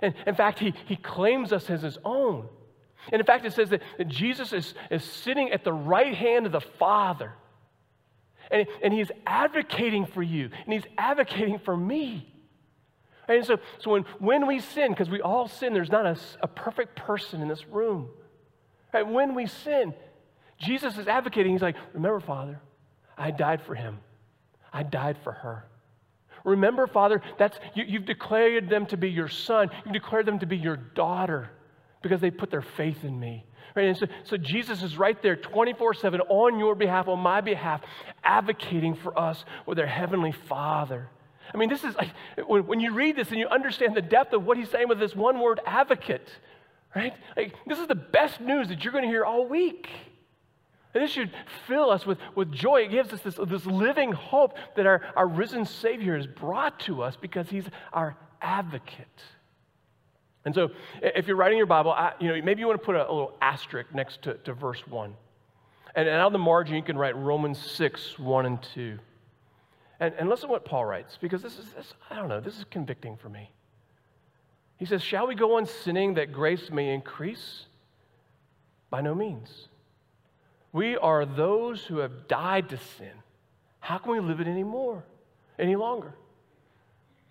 And 0.00 0.14
in 0.26 0.34
fact, 0.34 0.58
he, 0.58 0.72
he 0.86 0.96
claims 0.96 1.52
us 1.52 1.68
as 1.68 1.82
his 1.82 1.98
own. 2.04 2.48
And 3.10 3.20
in 3.20 3.26
fact, 3.26 3.44
it 3.44 3.52
says 3.52 3.70
that, 3.70 3.82
that 3.98 4.08
Jesus 4.08 4.52
is, 4.52 4.74
is 4.90 5.02
sitting 5.02 5.50
at 5.50 5.64
the 5.64 5.72
right 5.72 6.14
hand 6.14 6.46
of 6.46 6.52
the 6.52 6.60
Father. 6.60 7.32
And, 8.50 8.66
and 8.82 8.92
he's 8.92 9.10
advocating 9.26 10.06
for 10.06 10.22
you, 10.22 10.50
and 10.64 10.72
he's 10.72 10.84
advocating 10.96 11.58
for 11.58 11.76
me. 11.76 12.31
And 13.28 13.44
so, 13.44 13.58
so 13.78 13.90
when, 13.92 14.04
when 14.18 14.46
we 14.46 14.60
sin, 14.60 14.90
because 14.90 15.08
we 15.08 15.20
all 15.20 15.48
sin, 15.48 15.72
there's 15.72 15.90
not 15.90 16.06
a, 16.06 16.16
a 16.42 16.48
perfect 16.48 16.96
person 16.96 17.40
in 17.40 17.48
this 17.48 17.66
room. 17.66 18.08
Right? 18.92 19.06
When 19.06 19.34
we 19.34 19.46
sin, 19.46 19.94
Jesus 20.58 20.98
is 20.98 21.08
advocating. 21.08 21.52
He's 21.52 21.62
like, 21.62 21.76
Remember, 21.92 22.20
Father, 22.20 22.60
I 23.16 23.30
died 23.30 23.62
for 23.62 23.74
him, 23.74 23.98
I 24.72 24.82
died 24.82 25.18
for 25.22 25.32
her. 25.32 25.66
Remember, 26.44 26.88
Father, 26.88 27.22
that's, 27.38 27.56
you, 27.74 27.84
you've 27.86 28.04
declared 28.04 28.68
them 28.68 28.86
to 28.86 28.96
be 28.96 29.08
your 29.10 29.28
son, 29.28 29.70
you've 29.84 29.94
declared 29.94 30.26
them 30.26 30.40
to 30.40 30.46
be 30.46 30.56
your 30.56 30.76
daughter 30.76 31.50
because 32.02 32.20
they 32.20 32.30
put 32.30 32.50
their 32.50 32.62
faith 32.62 33.04
in 33.04 33.18
me. 33.18 33.44
Right? 33.74 33.86
And 33.86 33.96
so, 33.96 34.06
so 34.24 34.36
Jesus 34.36 34.82
is 34.82 34.98
right 34.98 35.20
there 35.22 35.36
24 35.36 35.94
7 35.94 36.20
on 36.22 36.58
your 36.58 36.74
behalf, 36.74 37.08
on 37.08 37.20
my 37.20 37.40
behalf, 37.40 37.80
advocating 38.22 38.94
for 38.94 39.18
us 39.18 39.44
with 39.66 39.76
their 39.76 39.86
heavenly 39.86 40.32
Father. 40.32 41.08
I 41.52 41.58
mean, 41.58 41.68
this 41.68 41.84
is 41.84 41.94
like, 41.96 42.10
when, 42.46 42.80
you 42.80 42.92
read 42.92 43.16
this 43.16 43.28
and 43.28 43.38
you 43.38 43.46
understand 43.48 43.94
the 43.94 44.02
depth 44.02 44.32
of 44.32 44.46
what 44.46 44.56
he's 44.56 44.70
saying 44.70 44.88
with 44.88 44.98
this 44.98 45.14
one 45.14 45.38
word 45.38 45.60
advocate, 45.66 46.28
right? 46.96 47.12
Like, 47.36 47.54
this 47.66 47.78
is 47.78 47.86
the 47.86 47.94
best 47.94 48.40
news 48.40 48.68
that 48.68 48.82
you're 48.82 48.92
going 48.92 49.04
to 49.04 49.10
hear 49.10 49.24
all 49.24 49.46
week. 49.46 49.88
And 50.94 51.02
this 51.02 51.10
should 51.10 51.30
fill 51.66 51.90
us 51.90 52.06
with, 52.06 52.18
with 52.34 52.52
joy. 52.52 52.82
It 52.82 52.90
gives 52.90 53.12
us 53.12 53.20
this, 53.20 53.38
this 53.48 53.66
living 53.66 54.12
hope 54.12 54.56
that 54.76 54.86
our, 54.86 55.02
our 55.16 55.26
risen 55.26 55.64
Savior 55.64 56.16
has 56.16 56.26
brought 56.26 56.80
to 56.80 57.02
us 57.02 57.16
because 57.20 57.48
he's 57.48 57.64
our 57.92 58.16
advocate. 58.40 59.22
And 60.44 60.54
so, 60.54 60.70
if 61.00 61.26
you're 61.28 61.36
writing 61.36 61.56
your 61.56 61.66
Bible, 61.66 61.92
I, 61.92 62.14
you 62.18 62.28
know, 62.28 62.42
maybe 62.42 62.60
you 62.60 62.66
want 62.66 62.80
to 62.80 62.84
put 62.84 62.96
a, 62.96 63.08
a 63.08 63.12
little 63.12 63.36
asterisk 63.40 63.94
next 63.94 64.22
to, 64.22 64.34
to 64.38 64.52
verse 64.54 64.84
1. 64.86 65.14
And, 65.94 66.08
and 66.08 66.20
on 66.20 66.32
the 66.32 66.38
margin, 66.38 66.74
you 66.74 66.82
can 66.82 66.98
write 66.98 67.16
Romans 67.16 67.58
6, 67.58 68.18
1 68.18 68.46
and 68.46 68.62
2. 68.74 68.98
And, 70.02 70.14
and 70.18 70.28
listen 70.28 70.48
to 70.48 70.52
what 70.52 70.64
Paul 70.64 70.84
writes, 70.84 71.16
because 71.20 71.42
this 71.42 71.60
is, 71.60 71.66
this, 71.76 71.94
I 72.10 72.16
don't 72.16 72.28
know, 72.28 72.40
this 72.40 72.58
is 72.58 72.64
convicting 72.68 73.16
for 73.16 73.28
me. 73.28 73.52
He 74.76 74.84
says, 74.84 75.00
Shall 75.00 75.28
we 75.28 75.36
go 75.36 75.58
on 75.58 75.66
sinning 75.66 76.14
that 76.14 76.32
grace 76.32 76.72
may 76.72 76.92
increase? 76.92 77.66
By 78.90 79.00
no 79.00 79.14
means. 79.14 79.68
We 80.72 80.96
are 80.96 81.24
those 81.24 81.84
who 81.84 81.98
have 81.98 82.26
died 82.26 82.70
to 82.70 82.78
sin. 82.98 83.12
How 83.78 83.98
can 83.98 84.10
we 84.10 84.18
live 84.18 84.40
it 84.40 84.48
anymore, 84.48 85.04
any 85.56 85.76
longer? 85.76 86.14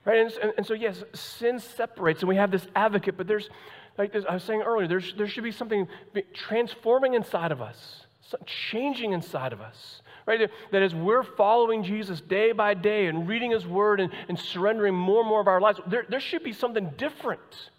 Right? 0.05 0.19
And, 0.19 0.53
and, 0.55 0.65
so, 0.65 0.73
yes, 0.73 1.03
sin 1.13 1.59
separates, 1.59 2.21
and 2.21 2.29
we 2.29 2.37
have 2.37 2.51
this 2.51 2.65
advocate, 2.73 3.17
but 3.17 3.27
there's, 3.27 3.49
like 3.97 4.15
I 4.15 4.33
was 4.33 4.45
saying 4.45 4.61
earlier, 4.61 4.87
there's, 4.87 5.13
there 5.17 5.27
should 5.27 5.43
be 5.43 5.51
something 5.51 5.89
transforming 6.33 7.15
inside 7.15 7.51
of 7.51 7.61
us, 7.61 8.05
changing 8.45 9.11
inside 9.11 9.51
of 9.51 9.59
us. 9.59 10.01
Right? 10.31 10.49
That 10.71 10.81
as 10.81 10.95
we're 10.95 11.23
following 11.23 11.83
Jesus 11.83 12.21
day 12.21 12.53
by 12.53 12.73
day 12.73 13.07
and 13.07 13.27
reading 13.27 13.51
his 13.51 13.67
word 13.67 13.99
and, 13.99 14.13
and 14.29 14.39
surrendering 14.39 14.95
more 14.95 15.19
and 15.19 15.29
more 15.29 15.41
of 15.41 15.47
our 15.47 15.59
lives, 15.59 15.81
there, 15.87 16.05
there 16.07 16.21
should 16.21 16.41
be 16.41 16.53
something 16.53 16.89
different 16.97 17.69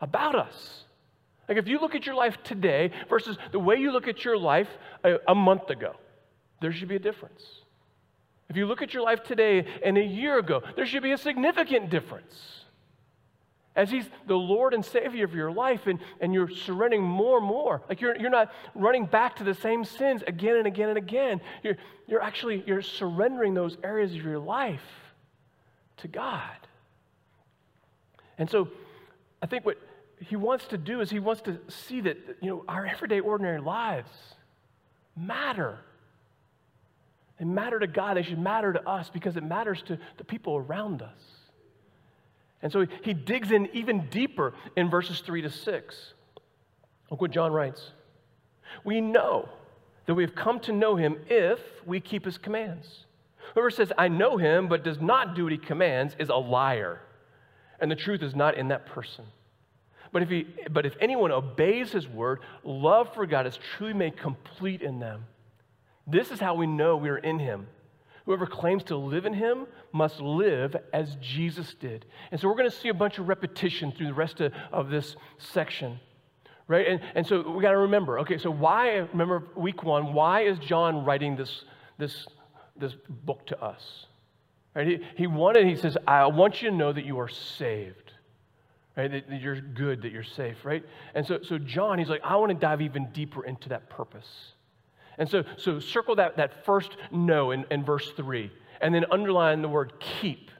about 0.00 0.34
us. 0.34 0.84
Like 1.46 1.58
if 1.58 1.68
you 1.68 1.78
look 1.78 1.94
at 1.94 2.06
your 2.06 2.14
life 2.14 2.38
today 2.42 2.90
versus 3.10 3.36
the 3.52 3.58
way 3.58 3.76
you 3.76 3.92
look 3.92 4.08
at 4.08 4.24
your 4.24 4.38
life 4.38 4.68
a, 5.04 5.16
a 5.28 5.34
month 5.34 5.68
ago, 5.68 5.94
there 6.62 6.72
should 6.72 6.88
be 6.88 6.96
a 6.96 7.00
difference. 7.00 7.44
If 8.48 8.56
you 8.56 8.64
look 8.64 8.80
at 8.80 8.94
your 8.94 9.02
life 9.02 9.22
today 9.22 9.66
and 9.84 9.98
a 9.98 10.02
year 10.02 10.38
ago, 10.38 10.62
there 10.76 10.86
should 10.86 11.02
be 11.02 11.12
a 11.12 11.18
significant 11.18 11.90
difference. 11.90 12.59
As 13.76 13.90
He's 13.90 14.04
the 14.26 14.36
Lord 14.36 14.74
and 14.74 14.84
Savior 14.84 15.24
of 15.24 15.34
your 15.34 15.52
life, 15.52 15.86
and, 15.86 16.00
and 16.20 16.34
you're 16.34 16.50
surrendering 16.50 17.02
more 17.02 17.38
and 17.38 17.46
more. 17.46 17.82
Like 17.88 18.00
you're, 18.00 18.16
you're 18.16 18.30
not 18.30 18.52
running 18.74 19.06
back 19.06 19.36
to 19.36 19.44
the 19.44 19.54
same 19.54 19.84
sins 19.84 20.22
again 20.26 20.56
and 20.56 20.66
again 20.66 20.88
and 20.88 20.98
again. 20.98 21.40
You're, 21.62 21.76
you're 22.06 22.22
actually 22.22 22.64
you're 22.66 22.82
surrendering 22.82 23.54
those 23.54 23.76
areas 23.84 24.14
of 24.14 24.22
your 24.22 24.38
life 24.38 24.82
to 25.98 26.08
God. 26.08 26.56
And 28.38 28.50
so 28.50 28.68
I 29.42 29.46
think 29.46 29.64
what 29.64 29.76
he 30.20 30.36
wants 30.36 30.66
to 30.66 30.78
do 30.78 31.00
is 31.00 31.10
he 31.10 31.18
wants 31.18 31.42
to 31.42 31.58
see 31.68 32.00
that 32.02 32.18
you 32.40 32.50
know 32.50 32.64
our 32.68 32.86
everyday 32.86 33.20
ordinary 33.20 33.60
lives 33.60 34.10
matter 35.16 35.78
they 37.38 37.44
matter 37.44 37.78
to 37.78 37.86
god 37.86 38.16
they 38.16 38.22
should 38.22 38.38
matter 38.38 38.72
to 38.72 38.88
us 38.88 39.10
because 39.10 39.36
it 39.36 39.42
matters 39.42 39.82
to 39.82 39.98
the 40.18 40.24
people 40.24 40.56
around 40.56 41.00
us 41.02 41.39
and 42.62 42.72
so 42.72 42.86
he 43.02 43.14
digs 43.14 43.50
in 43.50 43.68
even 43.72 44.06
deeper 44.10 44.54
in 44.76 44.90
verses 44.90 45.20
3 45.20 45.42
to 45.42 45.50
6 45.50 46.12
look 47.10 47.20
what 47.20 47.30
john 47.30 47.52
writes. 47.52 47.90
We 48.84 49.00
know 49.00 49.48
that 50.06 50.14
we 50.14 50.22
have 50.22 50.34
come 50.34 50.60
to 50.60 50.72
know 50.72 50.96
him 50.96 51.16
if 51.28 51.60
we 51.84 52.00
keep 52.00 52.24
his 52.24 52.38
commands. 52.38 53.06
Whoever 53.54 53.70
says 53.70 53.92
i 53.98 54.08
know 54.08 54.36
him 54.36 54.68
but 54.68 54.84
does 54.84 55.00
not 55.00 55.34
do 55.34 55.44
what 55.44 55.52
he 55.52 55.58
commands 55.58 56.14
is 56.18 56.28
a 56.28 56.36
liar. 56.36 57.00
And 57.80 57.90
the 57.90 57.96
truth 57.96 58.22
is 58.22 58.34
not 58.34 58.56
in 58.56 58.68
that 58.68 58.86
person. 58.86 59.24
But 60.12 60.22
if, 60.22 60.28
he, 60.28 60.46
but 60.70 60.86
if 60.86 60.96
anyone 61.00 61.30
obeys 61.30 61.92
his 61.92 62.08
word, 62.08 62.40
love 62.64 63.14
for 63.14 63.26
God 63.26 63.46
is 63.46 63.58
truly 63.76 63.94
made 63.94 64.16
complete 64.16 64.82
in 64.82 64.98
them. 64.98 65.24
This 66.06 66.30
is 66.30 66.40
how 66.40 66.54
we 66.54 66.66
know 66.66 66.96
we 66.96 67.10
are 67.10 67.18
in 67.18 67.38
him. 67.38 67.68
Whoever 68.26 68.46
claims 68.46 68.84
to 68.84 68.96
live 68.96 69.26
in 69.26 69.32
him 69.32 69.66
must 69.92 70.20
live 70.20 70.76
as 70.92 71.16
Jesus 71.16 71.74
did. 71.74 72.06
And 72.30 72.40
so 72.40 72.48
we're 72.48 72.56
going 72.56 72.70
to 72.70 72.76
see 72.76 72.88
a 72.88 72.94
bunch 72.94 73.18
of 73.18 73.28
repetition 73.28 73.92
through 73.92 74.06
the 74.06 74.14
rest 74.14 74.40
of, 74.40 74.52
of 74.72 74.90
this 74.90 75.16
section. 75.38 75.98
Right? 76.68 76.86
And, 76.86 77.00
and 77.14 77.26
so 77.26 77.50
we 77.50 77.62
got 77.62 77.72
to 77.72 77.78
remember 77.78 78.20
okay, 78.20 78.38
so 78.38 78.50
why, 78.50 78.96
remember 78.96 79.48
week 79.56 79.82
one, 79.82 80.12
why 80.12 80.42
is 80.42 80.58
John 80.58 81.04
writing 81.04 81.36
this, 81.36 81.64
this, 81.98 82.26
this 82.76 82.94
book 83.08 83.46
to 83.48 83.60
us? 83.60 84.06
Right? 84.74 84.86
He, 84.86 84.98
he 85.16 85.26
wanted, 85.26 85.66
he 85.66 85.74
says, 85.74 85.96
I 86.06 86.26
want 86.26 86.62
you 86.62 86.70
to 86.70 86.76
know 86.76 86.92
that 86.92 87.04
you 87.04 87.18
are 87.18 87.28
saved 87.28 88.12
right? 88.96 89.10
That, 89.10 89.30
that, 89.30 89.40
you're 89.40 89.60
good, 89.60 90.02
that 90.02 90.12
you're 90.12 90.24
safe, 90.24 90.64
right? 90.64 90.84
And 91.14 91.26
so, 91.26 91.40
so 91.42 91.58
John, 91.58 91.98
he's 91.98 92.08
like, 92.08 92.22
I 92.24 92.36
want 92.36 92.50
to 92.50 92.58
dive 92.58 92.80
even 92.82 93.08
deeper 93.12 93.44
into 93.44 93.68
that 93.70 93.88
purpose. 93.88 94.52
And 95.20 95.28
so, 95.28 95.44
so 95.56 95.78
circle 95.78 96.16
that, 96.16 96.36
that 96.38 96.64
first 96.64 96.96
know 97.12 97.52
in, 97.52 97.64
in 97.70 97.84
verse 97.84 98.10
three, 98.16 98.50
and 98.80 98.92
then 98.92 99.04
underline 99.12 99.62
the 99.62 99.68
word 99.68 99.92
keep, 100.00 100.50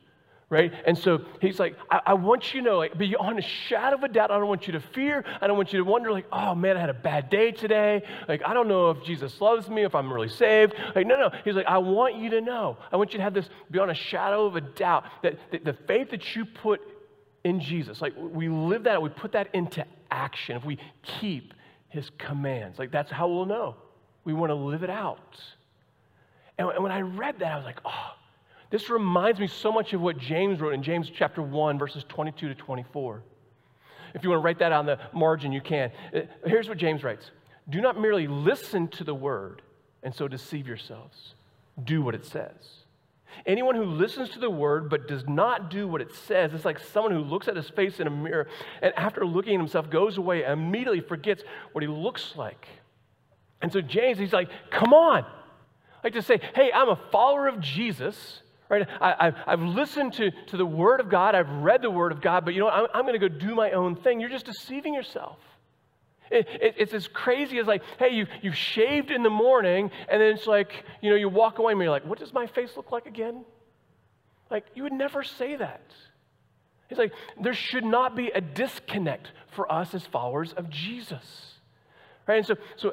right? 0.51 0.73
And 0.87 0.97
so 0.97 1.25
he's 1.41 1.59
like, 1.59 1.77
I, 1.91 2.01
I 2.07 2.15
want 2.15 2.55
you 2.55 2.61
to 2.61 2.67
know, 2.67 2.77
like, 2.77 2.97
beyond 2.99 3.39
a 3.39 3.43
shadow 3.43 3.97
of 3.97 4.05
a 4.05 4.09
doubt, 4.09 4.31
I 4.31 4.39
don't 4.39 4.49
want 4.49 4.67
you 4.67 4.75
to 4.75 4.81
fear. 4.81 5.25
I 5.41 5.47
don't 5.47 5.57
want 5.57 5.73
you 5.73 5.79
to 5.79 5.85
wonder, 5.85 6.13
like, 6.13 6.27
oh 6.31 6.55
man, 6.55 6.77
I 6.77 6.81
had 6.81 6.91
a 6.91 6.95
bad 6.95 7.31
day 7.31 7.51
today. 7.51 8.03
Like, 8.29 8.43
I 8.45 8.55
don't 8.55 8.69
know 8.69 8.91
if 8.91 9.03
Jesus 9.03 9.41
loves 9.41 9.69
me, 9.69 9.85
if 9.85 9.95
I'm 9.95 10.13
really 10.13 10.29
saved. 10.29 10.75
Like, 10.95 11.07
no, 11.07 11.17
no. 11.17 11.31
He's 11.45 11.55
like, 11.55 11.67
I 11.67 11.79
want 11.79 12.17
you 12.17 12.31
to 12.31 12.41
know. 12.41 12.77
I 12.93 12.97
want 12.97 13.13
you 13.13 13.17
to 13.17 13.25
have 13.25 13.35
this 13.35 13.49
beyond 13.71 13.91
a 13.91 13.95
shadow 13.95 14.45
of 14.45 14.57
a 14.57 14.61
doubt 14.61 15.05
that, 15.23 15.39
that 15.51 15.65
the 15.65 15.73
faith 15.89 16.11
that 16.11 16.37
you 16.37 16.45
put 16.45 16.81
in 17.45 17.61
Jesus. 17.61 18.03
Like 18.03 18.13
we 18.17 18.49
live 18.49 18.85
that, 18.85 19.01
we 19.01 19.09
put 19.09 19.33
that 19.33 19.49
into 19.55 19.85
action. 20.11 20.57
If 20.57 20.65
we 20.65 20.79
keep 21.03 21.55
his 21.89 22.11
commands, 22.19 22.79
like 22.79 22.91
that's 22.91 23.11
how 23.11 23.29
we'll 23.29 23.47
know. 23.47 23.77
We 24.25 24.33
want 24.33 24.51
to 24.51 24.55
live 24.55 24.83
it 24.83 24.91
out. 24.91 25.41
And, 26.59 26.69
when 26.83 26.93
I 26.93 27.01
read 27.01 27.39
that, 27.39 27.53
I 27.53 27.57
was 27.57 27.65
like, 27.65 27.81
oh, 27.85 28.13
this 28.71 28.91
reminds 28.91 29.41
me 29.41 29.47
so 29.47 29.73
much 29.73 29.93
of 29.93 30.01
what 30.01 30.19
James 30.19 30.61
wrote 30.61 30.75
in 30.75 30.83
James 30.83 31.11
chapter 31.11 31.43
1, 31.43 31.79
verses 31.79 32.05
22 32.09 32.49
to 32.49 32.55
24. 32.55 33.23
If 34.15 34.23
you 34.23 34.31
want 34.31 34.41
to 34.41 34.45
write 34.45 34.59
that 34.59 34.73
on 34.73 34.87
the 34.87 34.99
margin, 35.13 35.53
you 35.53 35.61
can. 35.61 35.91
Uh, 36.15 36.21
here's 36.45 36.69
what 36.69 36.79
James 36.79 37.03
writes 37.03 37.31
Do 37.69 37.81
not 37.81 38.01
merely 38.01 38.27
listen 38.27 38.89
to 38.89 39.05
the 39.05 39.15
word 39.15 39.63
and 40.03 40.15
so 40.15 40.29
deceive 40.29 40.67
yourselves. 40.67 41.35
Do 41.83 42.03
what 42.03 42.15
it 42.15 42.25
says. 42.25 42.81
Anyone 43.47 43.75
who 43.75 43.85
listens 43.85 44.29
to 44.31 44.39
the 44.39 44.51
word 44.51 44.91
but 44.91 45.07
does 45.07 45.27
not 45.27 45.71
do 45.71 45.87
what 45.87 46.01
it 46.01 46.13
says 46.13 46.53
is 46.53 46.65
like 46.65 46.79
someone 46.79 47.13
who 47.13 47.21
looks 47.21 47.49
at 47.49 47.57
his 47.57 47.71
face 47.71 48.01
in 48.01 48.07
a 48.07 48.11
mirror 48.11 48.49
and 48.83 48.93
after 48.97 49.25
looking 49.25 49.55
at 49.55 49.61
himself 49.61 49.89
goes 49.89 50.19
away 50.19 50.43
and 50.43 50.61
immediately 50.61 51.01
forgets 51.01 51.43
what 51.73 51.83
he 51.83 51.89
looks 51.89 52.35
like. 52.37 52.67
And 53.63 53.73
so 53.73 53.81
James, 53.81 54.19
he's 54.19 54.33
like, 54.33 54.49
come 54.71 54.93
on. 54.93 55.25
Like 56.03 56.15
to 56.15 56.23
say, 56.23 56.41
hey, 56.55 56.71
I'm 56.75 56.89
a 56.89 56.99
follower 57.13 57.47
of 57.49 57.61
Jesus, 57.61 58.43
right? 58.69 58.87
I, 59.01 59.33
have 59.47 59.61
listened 59.61 60.15
to, 60.15 60.31
to 60.49 60.57
the 60.57 60.65
word 60.65 61.01
of 61.01 61.11
God, 61.11 61.35
I've 61.35 61.51
read 61.51 61.83
the 61.83 61.91
word 61.91 62.13
of 62.13 62.23
God, 62.23 62.45
but 62.45 62.55
you 62.55 62.61
know 62.61 62.67
what? 62.67 62.75
I'm, 62.75 62.87
I'm 62.95 63.03
going 63.03 63.19
to 63.21 63.29
go 63.29 63.29
do 63.29 63.55
my 63.55 63.73
own 63.73 63.97
thing. 63.97 64.21
You're 64.21 64.31
just 64.31 64.47
deceiving 64.47 64.95
yourself. 64.95 65.39
It, 66.31 66.47
it, 66.49 66.75
it's 66.79 66.95
as 66.95 67.09
crazy 67.09 67.59
as 67.59 67.67
like, 67.67 67.83
hey, 67.99 68.15
you, 68.15 68.27
you've 68.41 68.57
shaved 68.57 69.11
in 69.11 69.23
the 69.23 69.31
morning, 69.31 69.91
and 70.09 70.23
then 70.23 70.33
it's 70.33 70.47
like, 70.47 70.85
you 71.03 71.11
know, 71.11 71.17
you 71.17 71.29
walk 71.29 71.59
away 71.59 71.73
and 71.73 71.83
you're 71.83 71.91
like, 71.91 72.07
what 72.07 72.19
does 72.19 72.33
my 72.33 72.47
face 72.47 72.77
look 72.77 72.93
like 72.93 73.07
again? 73.07 73.45
Like, 74.51 74.65
you 74.75 74.85
would 74.85 74.93
never 74.93 75.23
say 75.23 75.57
that. 75.57 75.83
It's 76.89 76.99
like, 76.99 77.13
there 77.41 77.55
should 77.55 77.85
not 77.85 78.17
be 78.17 78.29
a 78.29 78.41
disconnect 78.41 79.31
for 79.55 79.71
us 79.71 79.95
as 79.95 80.05
followers 80.07 80.53
of 80.53 80.71
Jesus. 80.71 81.55
Right? 82.27 82.39
And 82.39 82.47
so, 82.47 82.55
so 82.77 82.93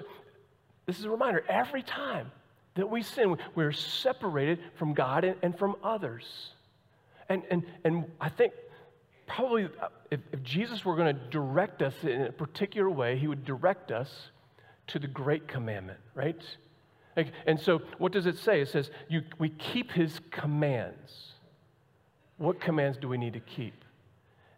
this 0.87 0.97
is 0.97 1.05
a 1.05 1.09
reminder 1.09 1.43
every 1.47 1.83
time 1.83 2.31
that 2.75 2.89
we 2.89 3.03
sin, 3.03 3.37
we're 3.55 3.71
separated 3.71 4.59
from 4.75 4.93
God 4.93 5.23
and, 5.23 5.35
and 5.41 5.57
from 5.57 5.75
others. 5.83 6.51
And, 7.29 7.43
and, 7.51 7.63
and 7.83 8.05
I 8.21 8.29
think 8.29 8.53
probably, 9.25 9.65
uh, 9.65 9.89
if, 10.09 10.21
if 10.31 10.41
Jesus 10.41 10.85
were 10.85 10.95
going 10.95 11.13
to 11.13 11.21
direct 11.29 11.81
us 11.81 11.93
in 12.03 12.21
a 12.21 12.31
particular 12.31 12.89
way, 12.89 13.17
he 13.17 13.27
would 13.27 13.43
direct 13.45 13.91
us 13.91 14.29
to 14.87 14.99
the 14.99 15.07
great 15.07 15.47
commandment, 15.47 15.99
right? 16.15 16.41
Like, 17.17 17.33
and 17.45 17.59
so, 17.59 17.81
what 17.97 18.13
does 18.13 18.25
it 18.25 18.37
say? 18.37 18.61
It 18.61 18.69
says, 18.69 18.89
you, 19.09 19.23
we 19.37 19.49
keep 19.49 19.91
his 19.91 20.21
commands. 20.31 21.33
What 22.37 22.61
commands 22.61 22.97
do 22.97 23.09
we 23.09 23.17
need 23.17 23.33
to 23.33 23.39
keep? 23.39 23.73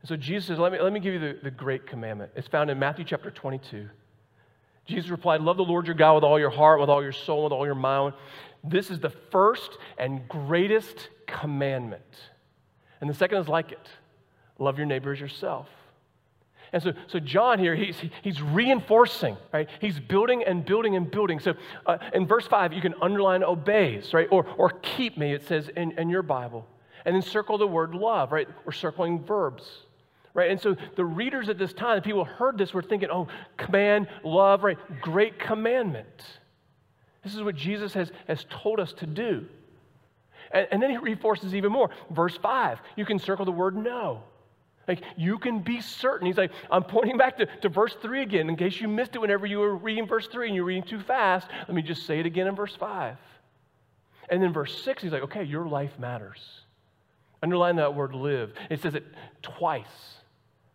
And 0.01 0.09
so, 0.09 0.15
Jesus 0.15 0.47
says, 0.47 0.59
let 0.59 0.71
me, 0.71 0.79
let 0.79 0.93
me 0.93 0.99
give 0.99 1.13
you 1.13 1.19
the, 1.19 1.37
the 1.41 1.51
great 1.51 1.87
commandment. 1.87 2.31
It's 2.35 2.47
found 2.47 2.69
in 2.69 2.77
Matthew 2.77 3.05
chapter 3.05 3.31
22. 3.31 3.89
Jesus 4.89 5.10
replied, 5.10 5.41
Love 5.41 5.58
the 5.58 5.63
Lord 5.63 5.86
your 5.86 5.95
God 5.95 6.15
with 6.15 6.23
all 6.23 6.39
your 6.39 6.49
heart, 6.49 6.80
with 6.80 6.89
all 6.89 7.02
your 7.02 7.12
soul, 7.12 7.43
with 7.43 7.54
all 7.54 7.65
your 7.65 7.75
mind. 7.75 8.13
This 8.63 8.89
is 8.89 8.99
the 8.99 9.10
first 9.10 9.78
and 9.97 10.28
greatest 10.28 11.10
commandment. 11.28 12.04
And 12.99 13.10
the 13.10 13.13
second 13.13 13.38
is 13.38 13.47
like 13.47 13.71
it 13.71 13.88
love 14.58 14.78
your 14.78 14.88
neighbor 14.88 15.13
as 15.13 15.19
yourself. 15.19 15.67
And 16.73 16.84
so, 16.84 16.91
so 17.08 17.19
John 17.19 17.58
here, 17.58 17.75
he's, 17.75 17.95
he's 18.21 18.41
reinforcing, 18.41 19.38
right? 19.54 19.69
He's 19.80 19.99
building 19.99 20.43
and 20.43 20.65
building 20.65 20.95
and 20.95 21.10
building. 21.10 21.39
So 21.39 21.54
uh, 21.86 21.97
in 22.13 22.28
verse 22.28 22.45
5, 22.45 22.73
you 22.73 22.82
can 22.82 22.93
underline 23.02 23.43
obeys, 23.43 24.13
right? 24.13 24.28
Or, 24.30 24.45
or 24.58 24.71
keep 24.82 25.17
me, 25.17 25.34
it 25.34 25.47
says 25.47 25.69
in, 25.75 25.97
in 25.97 26.10
your 26.10 26.21
Bible. 26.21 26.67
And 27.06 27.15
then 27.15 27.21
circle 27.21 27.58
the 27.58 27.65
word 27.65 27.95
love, 27.95 28.32
right? 28.32 28.47
We're 28.65 28.73
circling 28.73 29.23
verbs, 29.23 29.63
right? 30.33 30.51
And 30.51 30.59
so 30.59 30.75
the 30.95 31.05
readers 31.05 31.49
at 31.49 31.57
this 31.57 31.73
time, 31.73 31.97
the 31.97 32.01
people 32.01 32.25
heard 32.25 32.57
this, 32.57 32.73
were 32.73 32.81
thinking, 32.81 33.09
oh, 33.11 33.27
command, 33.57 34.07
love, 34.23 34.63
right? 34.63 34.77
Great 35.01 35.39
commandment. 35.39 36.25
This 37.23 37.35
is 37.35 37.43
what 37.43 37.55
Jesus 37.55 37.93
has, 37.93 38.11
has 38.27 38.45
told 38.49 38.79
us 38.79 38.93
to 38.93 39.05
do. 39.05 39.45
And, 40.51 40.67
and 40.71 40.81
then 40.81 40.89
he 40.89 40.97
reinforces 40.97 41.53
even 41.55 41.71
more. 41.71 41.89
Verse 42.11 42.37
5, 42.37 42.79
you 42.95 43.05
can 43.05 43.19
circle 43.19 43.45
the 43.45 43.51
word 43.51 43.75
know. 43.75 44.23
Like, 44.87 45.03
you 45.15 45.37
can 45.37 45.59
be 45.59 45.81
certain. 45.81 46.25
He's 46.25 46.37
like, 46.37 46.51
I'm 46.71 46.83
pointing 46.83 47.15
back 47.15 47.37
to, 47.37 47.45
to 47.61 47.69
verse 47.69 47.95
3 48.01 48.23
again, 48.23 48.49
in 48.49 48.55
case 48.55 48.81
you 48.81 48.87
missed 48.87 49.15
it 49.15 49.19
whenever 49.19 49.45
you 49.45 49.59
were 49.59 49.75
reading 49.75 50.07
verse 50.07 50.27
3 50.27 50.47
and 50.47 50.55
you're 50.55 50.65
reading 50.65 50.83
too 50.83 50.99
fast. 51.01 51.47
Let 51.67 51.75
me 51.75 51.83
just 51.83 52.07
say 52.07 52.19
it 52.19 52.25
again 52.25 52.47
in 52.47 52.55
verse 52.55 52.75
5. 52.75 53.15
And 54.29 54.41
then 54.41 54.51
verse 54.51 54.83
6, 54.83 55.03
he's 55.03 55.11
like, 55.11 55.23
okay, 55.23 55.43
your 55.43 55.67
life 55.67 55.91
matters. 55.99 56.39
Underline 57.43 57.75
that 57.77 57.93
word 57.93 58.15
live. 58.15 58.51
It 58.69 58.81
says 58.81 58.95
it 58.95 59.05
twice, 59.43 59.85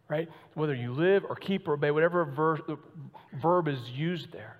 right? 0.08 0.28
Whether 0.54 0.74
you 0.74 0.92
live 0.92 1.24
or 1.28 1.36
keep 1.36 1.66
or 1.68 1.74
obey, 1.74 1.90
whatever 1.90 2.24
ver- 2.24 2.78
verb 3.40 3.68
is 3.68 3.78
used 3.90 4.32
there. 4.32 4.56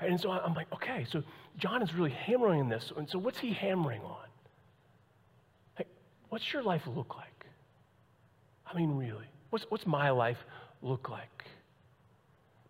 Right? 0.00 0.10
And 0.10 0.20
so 0.20 0.30
I'm 0.30 0.54
like, 0.54 0.72
okay, 0.74 1.06
so 1.10 1.22
John 1.58 1.82
is 1.82 1.94
really 1.94 2.10
hammering 2.10 2.68
this. 2.68 2.92
And 2.96 3.08
so 3.08 3.18
what's 3.18 3.38
he 3.38 3.52
hammering 3.52 4.02
on? 4.02 4.28
Like, 5.78 5.88
what's 6.28 6.52
your 6.52 6.62
life 6.62 6.82
look 6.86 7.16
like? 7.16 7.46
I 8.66 8.76
mean, 8.76 8.96
really, 8.96 9.26
what's, 9.50 9.64
what's 9.68 9.86
my 9.86 10.10
life 10.10 10.38
look 10.82 11.08
like? 11.08 11.44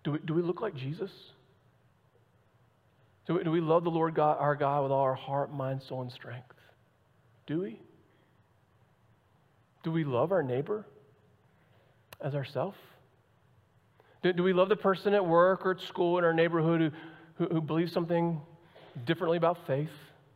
Do 0.04 0.12
we, 0.12 0.18
do 0.20 0.34
we 0.34 0.42
look 0.42 0.60
like 0.60 0.76
Jesus? 0.76 1.10
Do 3.26 3.34
we, 3.34 3.44
do 3.44 3.50
we 3.50 3.60
love 3.60 3.82
the 3.82 3.90
Lord 3.90 4.14
God, 4.14 4.36
our 4.38 4.54
God 4.54 4.84
with 4.84 4.92
all 4.92 5.00
our 5.00 5.14
heart, 5.14 5.52
mind, 5.52 5.82
soul, 5.82 6.02
and 6.02 6.12
strength? 6.12 6.52
Do 7.46 7.62
we? 7.62 7.80
Do 9.82 9.90
we 9.90 10.04
love 10.04 10.30
our 10.30 10.44
neighbor 10.44 10.86
as 12.20 12.34
ourselves? 12.34 12.78
Do, 14.22 14.32
do 14.32 14.42
we 14.42 14.52
love 14.52 14.68
the 14.68 14.76
person 14.76 15.14
at 15.14 15.24
work 15.24 15.64
or 15.66 15.72
at 15.72 15.80
school 15.80 16.18
in 16.18 16.24
our 16.24 16.34
neighborhood 16.34 16.80
who, 16.80 16.90
who, 17.44 17.54
who 17.54 17.60
believes 17.60 17.92
something 17.92 18.40
differently 19.04 19.36
about 19.36 19.66
faith 19.66 19.90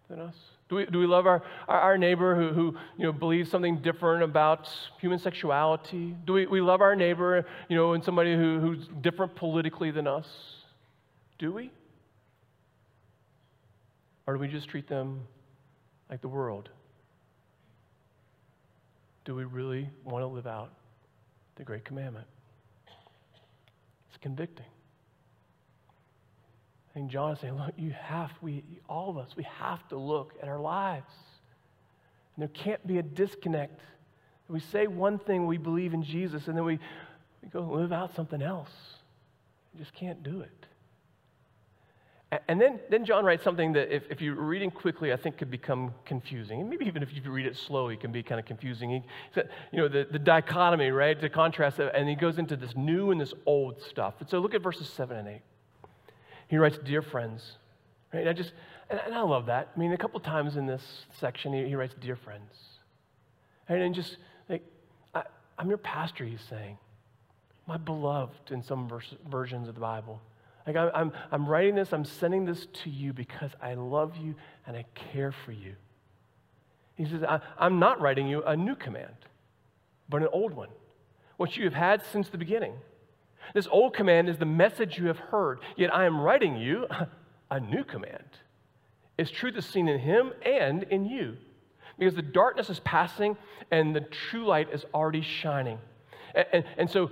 than 0.09 0.21
us? 0.21 0.37
Do 0.69 0.77
we, 0.77 0.87
do 0.87 1.01
we 1.01 1.07
love 1.07 1.27
our, 1.27 1.43
our, 1.67 1.81
our, 1.81 1.99
neighbor 1.99 2.37
who, 2.37 2.53
who 2.53 2.77
you 2.97 3.07
know, 3.07 3.13
believes 3.13 3.51
something 3.51 3.79
different 3.79 4.23
about 4.23 4.71
human 5.01 5.19
sexuality? 5.19 6.15
Do 6.25 6.35
we, 6.35 6.47
we 6.47 6.61
love 6.61 6.81
our 6.81 6.95
neighbor 6.95 7.45
you 7.69 7.77
know, 7.77 7.95
and 7.95 8.05
somebody 8.05 8.37
who, 8.37 8.61
who's 8.61 8.87
different 9.01 9.35
politically 9.35 9.91
than 9.91 10.07
us? 10.07 10.29
Do 11.41 11.53
we? 11.53 11.73
Or 14.27 14.35
do 14.35 14.41
we 14.41 14.47
just 14.47 14.69
treat 14.69 14.87
them 14.87 15.23
like 16.09 16.21
the 16.21 16.29
world? 16.29 16.69
Do 19.25 19.35
we 19.35 19.45
really 19.45 19.91
want 20.05 20.23
to 20.23 20.29
live 20.29 20.47
out 20.47 20.71
the 21.61 21.65
great 21.65 21.85
commandment? 21.85 22.27
It's 24.09 24.17
convicting. 24.17 24.65
I 26.89 26.95
think 26.95 27.11
John 27.11 27.33
is 27.33 27.39
saying, 27.39 27.55
look, 27.55 27.75
you 27.77 27.91
have, 27.91 28.31
we, 28.41 28.65
all 28.89 29.11
of 29.11 29.19
us, 29.19 29.37
we 29.37 29.43
have 29.59 29.87
to 29.91 29.99
look 29.99 30.33
at 30.43 30.49
our 30.49 30.59
lives. 30.59 31.13
And 32.35 32.43
there 32.43 32.49
can't 32.49 32.85
be 32.87 32.97
a 32.97 33.03
disconnect. 33.03 33.79
We 34.49 34.61
say 34.61 34.87
one 34.87 35.19
thing, 35.19 35.47
we 35.47 35.59
believe 35.59 35.93
in 35.93 36.03
Jesus, 36.03 36.49
and 36.49 36.57
then 36.57 36.65
we, 36.65 36.79
we 37.43 37.49
go 37.51 37.61
live 37.61 37.93
out 37.93 38.17
something 38.17 38.41
else. 38.41 38.73
We 39.75 39.81
just 39.81 39.93
can't 39.93 40.23
do 40.23 40.41
it. 40.41 40.67
And 42.47 42.61
then, 42.61 42.79
then 42.89 43.05
John 43.05 43.25
writes 43.25 43.43
something 43.43 43.73
that, 43.73 43.93
if, 43.95 44.05
if 44.09 44.21
you're 44.21 44.37
reading 44.37 44.71
quickly, 44.71 45.13
I 45.13 45.17
think 45.17 45.37
could 45.37 45.51
become 45.51 45.93
confusing. 46.05 46.61
And 46.61 46.71
maybe 46.71 46.87
even 46.87 47.03
if 47.03 47.13
you 47.13 47.29
read 47.29 47.45
it 47.45 47.57
slowly, 47.57 47.95
it 47.95 48.01
can 48.01 48.13
be 48.13 48.23
kind 48.23 48.39
of 48.39 48.47
confusing. 48.47 48.91
He 48.91 49.03
said, 49.35 49.51
you 49.73 49.79
know, 49.79 49.89
the, 49.89 50.07
the 50.09 50.19
dichotomy, 50.19 50.91
right, 50.91 51.21
to 51.21 51.29
contrast 51.29 51.81
it, 51.81 51.91
and 51.93 52.09
he 52.09 52.15
goes 52.15 52.39
into 52.39 52.55
this 52.55 52.77
new 52.77 53.11
and 53.11 53.21
this 53.21 53.35
old 53.47 53.83
stuff. 53.83 54.15
And 54.21 54.31
so 54.31 54.39
look 54.39 54.55
at 54.55 54.63
verses 54.63 54.89
7 54.91 55.17
and 55.17 55.27
8. 55.27 55.41
He 56.47 56.57
writes, 56.57 56.79
Dear 56.85 57.03
friends. 57.03 57.57
Right? 58.15 58.21
And 58.21 58.29
I 58.29 58.33
just, 58.33 58.53
and, 58.91 59.01
and 59.05 59.15
I 59.15 59.23
love 59.23 59.47
that. 59.47 59.71
I 59.75 59.79
mean, 59.79 59.93
a 59.93 59.99
couple 59.99 60.21
times 60.21 60.57
in 60.57 60.67
this 60.67 60.83
section, 61.19 61.53
he, 61.53 61.67
he 61.67 61.75
writes, 61.75 61.97
Dear 62.01 62.15
friends. 62.15 62.53
And 63.69 63.83
then 63.83 63.93
just 63.93 64.19
like, 64.49 64.63
I, 65.17 65.25
am 65.59 65.69
your 65.69 65.79
pastor, 65.79 66.25
he's 66.25 66.43
saying. 66.49 66.79
My 67.67 67.77
beloved 67.77 68.53
in 68.53 68.63
some 68.63 68.89
verse, 68.89 69.15
versions 69.29 69.69
of 69.69 69.75
the 69.75 69.81
Bible. 69.81 70.21
Like, 70.71 70.95
I, 70.95 71.01
I'm, 71.01 71.13
I'm 71.33 71.47
writing 71.47 71.75
this, 71.75 71.93
I'm 71.93 72.05
sending 72.05 72.45
this 72.45 72.67
to 72.85 72.91
you 72.91 73.13
because 73.13 73.51
I 73.61 73.75
love 73.75 74.17
you 74.17 74.37
and 74.67 74.77
I 74.77 74.85
care 74.95 75.33
for 75.33 75.51
you. 75.51 75.75
He 76.95 77.07
says, 77.07 77.25
I, 77.25 77.41
I'm 77.59 77.81
not 77.81 78.01
writing 78.01 78.29
you 78.29 78.45
a 78.45 78.57
new 78.57 78.77
command, 78.77 79.17
but 80.09 80.23
an 80.23 80.29
old 80.33 80.55
one, 80.55 80.69
what 81.39 81.57
you 81.57 81.65
have 81.65 81.75
had 81.75 82.03
since 82.13 82.29
the 82.29 82.39
beginning. 82.39 82.75
This 83.53 83.67
old 83.69 83.95
command 83.95 84.29
is 84.29 84.39
the 84.39 84.45
message 84.45 84.97
you 84.97 85.09
have 85.09 85.19
heard, 85.19 85.59
yet 85.77 85.93
I 85.93 86.05
am 86.05 86.21
writing 86.21 86.57
you 86.57 86.87
a 87.51 87.59
new 87.59 87.83
command. 87.83 88.39
Its 89.19 89.33
truth 89.33 89.57
is 89.57 89.67
seen 89.67 89.89
in 89.89 89.99
him 89.99 90.33
and 90.47 90.85
in 90.85 91.05
you, 91.05 91.37
because 91.99 92.15
the 92.15 92.23
darkness 92.23 92.71
is 92.71 92.79
passing 92.81 93.37
and 93.73 93.97
the 93.97 94.03
true 94.03 94.47
light 94.47 94.69
is 94.73 94.85
already 94.95 95.23
shining. 95.23 95.79
And, 96.33 96.47
and, 96.53 96.65
and 96.79 96.91
so, 96.91 97.11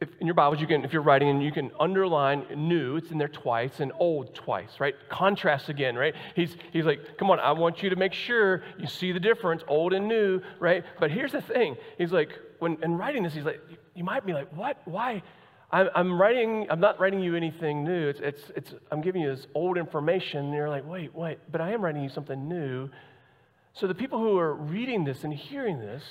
if 0.00 0.08
in 0.18 0.26
your 0.26 0.34
Bibles, 0.34 0.60
you 0.60 0.66
can, 0.66 0.82
if 0.82 0.94
you're 0.94 1.02
writing, 1.02 1.28
and 1.28 1.42
you 1.42 1.52
can 1.52 1.70
underline 1.78 2.46
new, 2.56 2.96
it's 2.96 3.10
in 3.10 3.18
there 3.18 3.28
twice, 3.28 3.80
and 3.80 3.92
old 3.98 4.34
twice, 4.34 4.80
right? 4.80 4.94
Contrast 5.10 5.68
again, 5.68 5.94
right? 5.94 6.14
He's, 6.34 6.56
he's 6.72 6.86
like, 6.86 7.18
come 7.18 7.30
on, 7.30 7.38
I 7.38 7.52
want 7.52 7.82
you 7.82 7.90
to 7.90 7.96
make 7.96 8.14
sure 8.14 8.62
you 8.78 8.86
see 8.86 9.12
the 9.12 9.20
difference, 9.20 9.62
old 9.68 9.92
and 9.92 10.08
new, 10.08 10.40
right? 10.58 10.84
But 10.98 11.10
here's 11.10 11.32
the 11.32 11.42
thing. 11.42 11.76
He's 11.98 12.12
like, 12.12 12.30
when 12.60 12.82
in 12.82 12.96
writing 12.96 13.22
this, 13.22 13.34
he's 13.34 13.44
like, 13.44 13.60
you 13.94 14.02
might 14.02 14.24
be 14.24 14.32
like, 14.32 14.50
what? 14.56 14.80
Why? 14.86 15.22
I'm, 15.70 15.90
I'm, 15.94 16.20
writing, 16.20 16.66
I'm 16.70 16.80
not 16.80 16.98
writing 16.98 17.20
you 17.20 17.36
anything 17.36 17.84
new. 17.84 18.08
It's, 18.08 18.20
it's, 18.20 18.50
it's, 18.56 18.74
I'm 18.90 19.02
giving 19.02 19.20
you 19.20 19.34
this 19.34 19.46
old 19.54 19.76
information. 19.76 20.46
And 20.46 20.54
you're 20.54 20.70
like, 20.70 20.88
wait, 20.88 21.14
wait, 21.14 21.38
but 21.52 21.60
I 21.60 21.72
am 21.72 21.84
writing 21.84 22.02
you 22.02 22.08
something 22.08 22.48
new. 22.48 22.88
So 23.74 23.86
the 23.86 23.94
people 23.94 24.18
who 24.18 24.38
are 24.38 24.54
reading 24.54 25.04
this 25.04 25.24
and 25.24 25.32
hearing 25.32 25.78
this, 25.78 26.02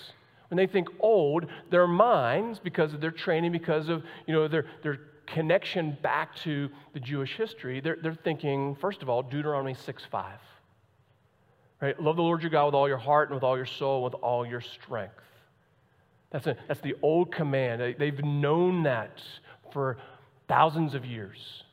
when 0.49 0.57
they 0.57 0.67
think 0.67 0.89
old, 0.99 1.45
their 1.69 1.88
minds, 1.88 2.59
because 2.59 2.93
of 2.93 3.01
their 3.01 3.12
training, 3.12 3.51
because 3.51 3.88
of 3.88 4.03
you 4.27 4.33
know, 4.33 4.47
their, 4.47 4.65
their 4.83 4.99
connection 5.25 5.97
back 6.01 6.35
to 6.38 6.69
the 6.93 6.99
Jewish 6.99 7.35
history, 7.35 7.79
they're, 7.79 7.97
they're 8.01 8.15
thinking, 8.15 8.75
first 8.75 9.01
of 9.01 9.09
all, 9.09 9.21
Deuteronomy 9.21 9.75
6 9.75 10.03
5. 10.12 10.39
Right? 11.81 12.01
Love 12.01 12.17
the 12.17 12.23
Lord 12.23 12.41
your 12.41 12.49
God 12.49 12.65
with 12.65 12.75
all 12.75 12.88
your 12.88 12.97
heart 12.97 13.29
and 13.29 13.35
with 13.35 13.43
all 13.43 13.55
your 13.55 13.65
soul, 13.65 14.03
with 14.03 14.15
all 14.15 14.45
your 14.45 14.59
strength. 14.59 15.13
That's, 16.31 16.45
a, 16.47 16.57
that's 16.67 16.81
the 16.81 16.95
old 17.01 17.31
command. 17.31 17.95
They've 17.97 18.23
known 18.23 18.83
that 18.83 19.21
for 19.71 19.97
thousands 20.47 20.93
of 20.93 21.05
years. 21.05 21.63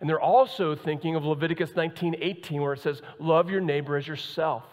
And 0.00 0.08
they're 0.08 0.20
also 0.20 0.74
thinking 0.74 1.14
of 1.14 1.24
Leviticus 1.24 1.74
19 1.74 2.16
18, 2.20 2.60
where 2.60 2.72
it 2.72 2.80
says, 2.80 3.02
Love 3.18 3.50
your 3.50 3.60
neighbor 3.60 3.96
as 3.96 4.06
yourself. 4.06 4.64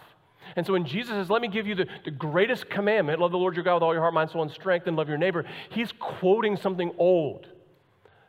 And 0.56 0.66
so 0.66 0.74
when 0.74 0.86
Jesus 0.86 1.12
says, 1.12 1.30
Let 1.30 1.42
me 1.42 1.48
give 1.48 1.68
you 1.68 1.76
the, 1.76 1.88
the 2.06 2.12
greatest 2.12 2.70
commandment, 2.70 3.20
love 3.20 3.32
the 3.32 3.38
Lord 3.38 3.56
your 3.56 3.64
God 3.64 3.76
with 3.76 3.84
all 3.84 3.94
your 3.94 4.02
heart, 4.02 4.14
mind, 4.14 4.32
soul, 4.32 4.42
and 4.42 4.52
strength, 4.52 4.88
and 4.88 4.96
love 4.96 5.10
your 5.10 5.18
neighbor, 5.18 5.46
he's 5.70 5.92
quoting 6.00 6.58
something 6.58 6.92
old, 6.98 7.48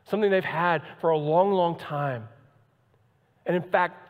something 0.09 0.31
they've 0.31 0.45
had 0.45 0.83
for 1.01 1.11
a 1.11 1.19
long, 1.19 1.53
long 1.53 1.79
time. 1.79 2.29
And 3.47 3.57
in 3.57 3.63
fact, 3.63 4.09